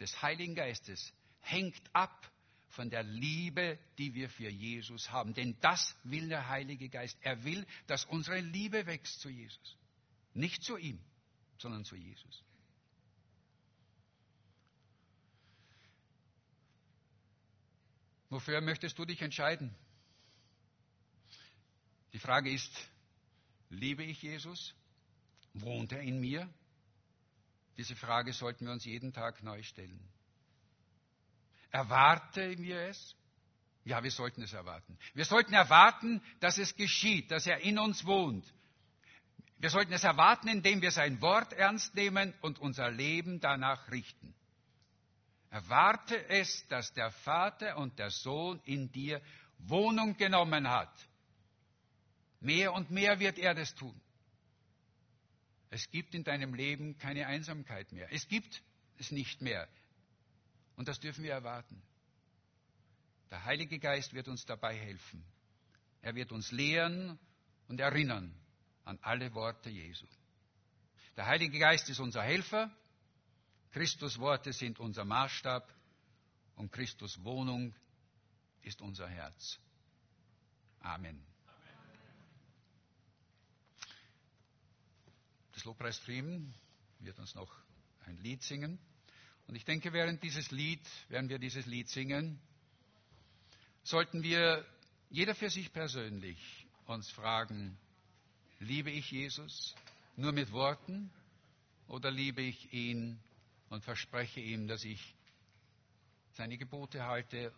[0.00, 2.30] des Heiligen Geistes, hängt ab
[2.70, 5.34] von der Liebe, die wir für Jesus haben.
[5.34, 7.18] Denn das will der Heilige Geist.
[7.20, 9.76] Er will, dass unsere Liebe wächst zu Jesus.
[10.34, 10.98] Nicht zu ihm,
[11.58, 12.44] sondern zu Jesus.
[18.30, 19.74] Wofür möchtest du dich entscheiden?
[22.12, 22.70] Die Frage ist,
[23.70, 24.74] liebe ich Jesus?
[25.54, 26.48] Wohnt er in mir?
[27.78, 30.00] Diese Frage sollten wir uns jeden Tag neu stellen.
[31.70, 33.14] Erwarten wir es?
[33.84, 34.98] Ja, wir sollten es erwarten.
[35.14, 38.44] Wir sollten erwarten, dass es geschieht, dass er in uns wohnt.
[39.58, 44.34] Wir sollten es erwarten, indem wir sein Wort ernst nehmen und unser Leben danach richten.
[45.50, 49.22] Erwarte es, dass der Vater und der Sohn in dir
[49.58, 50.92] Wohnung genommen hat.
[52.40, 54.00] Mehr und mehr wird er das tun.
[55.70, 58.12] Es gibt in deinem Leben keine Einsamkeit mehr.
[58.12, 58.62] Es gibt
[58.98, 59.68] es nicht mehr.
[60.76, 61.82] Und das dürfen wir erwarten.
[63.30, 65.22] Der Heilige Geist wird uns dabei helfen.
[66.00, 67.18] Er wird uns lehren
[67.66, 68.34] und erinnern
[68.84, 70.06] an alle Worte Jesu.
[71.16, 72.70] Der Heilige Geist ist unser Helfer.
[73.72, 75.68] Christus Worte sind unser Maßstab
[76.56, 77.74] und Christus Wohnung
[78.62, 79.58] ist unser Herz.
[80.80, 81.22] Amen.
[85.58, 86.54] Das Lobpreisteam
[87.00, 87.52] wird uns noch
[88.06, 88.78] ein Lied singen.
[89.48, 92.38] Und ich denke, während dieses Lied, während wir dieses Lied singen,
[93.82, 94.64] sollten wir
[95.10, 96.38] jeder für sich persönlich
[96.86, 97.76] uns fragen,
[98.60, 99.74] liebe ich Jesus
[100.14, 101.10] nur mit Worten
[101.88, 103.18] oder liebe ich ihn
[103.68, 105.16] und verspreche ihm, dass ich
[106.34, 107.52] seine Gebote halte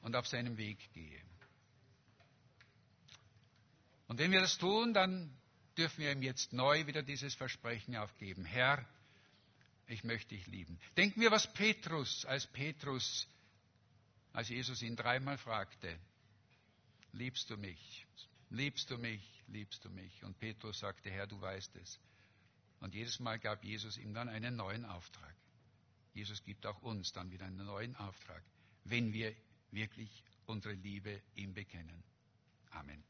[0.00, 1.20] und auf seinem Weg gehe.
[4.08, 5.30] Und wenn wir das tun, dann
[5.78, 8.44] dürfen wir ihm jetzt neu wieder dieses Versprechen aufgeben.
[8.44, 8.86] Herr,
[9.86, 10.78] ich möchte dich lieben.
[10.96, 13.26] Denken wir, was Petrus, als Petrus,
[14.32, 15.98] als Jesus ihn dreimal fragte,
[17.12, 18.06] liebst du mich?
[18.50, 19.22] Liebst du mich?
[19.48, 20.22] Liebst du mich?
[20.24, 21.98] Und Petrus sagte, Herr, du weißt es.
[22.80, 25.34] Und jedes Mal gab Jesus ihm dann einen neuen Auftrag.
[26.14, 28.42] Jesus gibt auch uns dann wieder einen neuen Auftrag,
[28.84, 29.34] wenn wir
[29.70, 30.10] wirklich
[30.46, 32.02] unsere Liebe ihm bekennen.
[32.70, 33.02] Amen.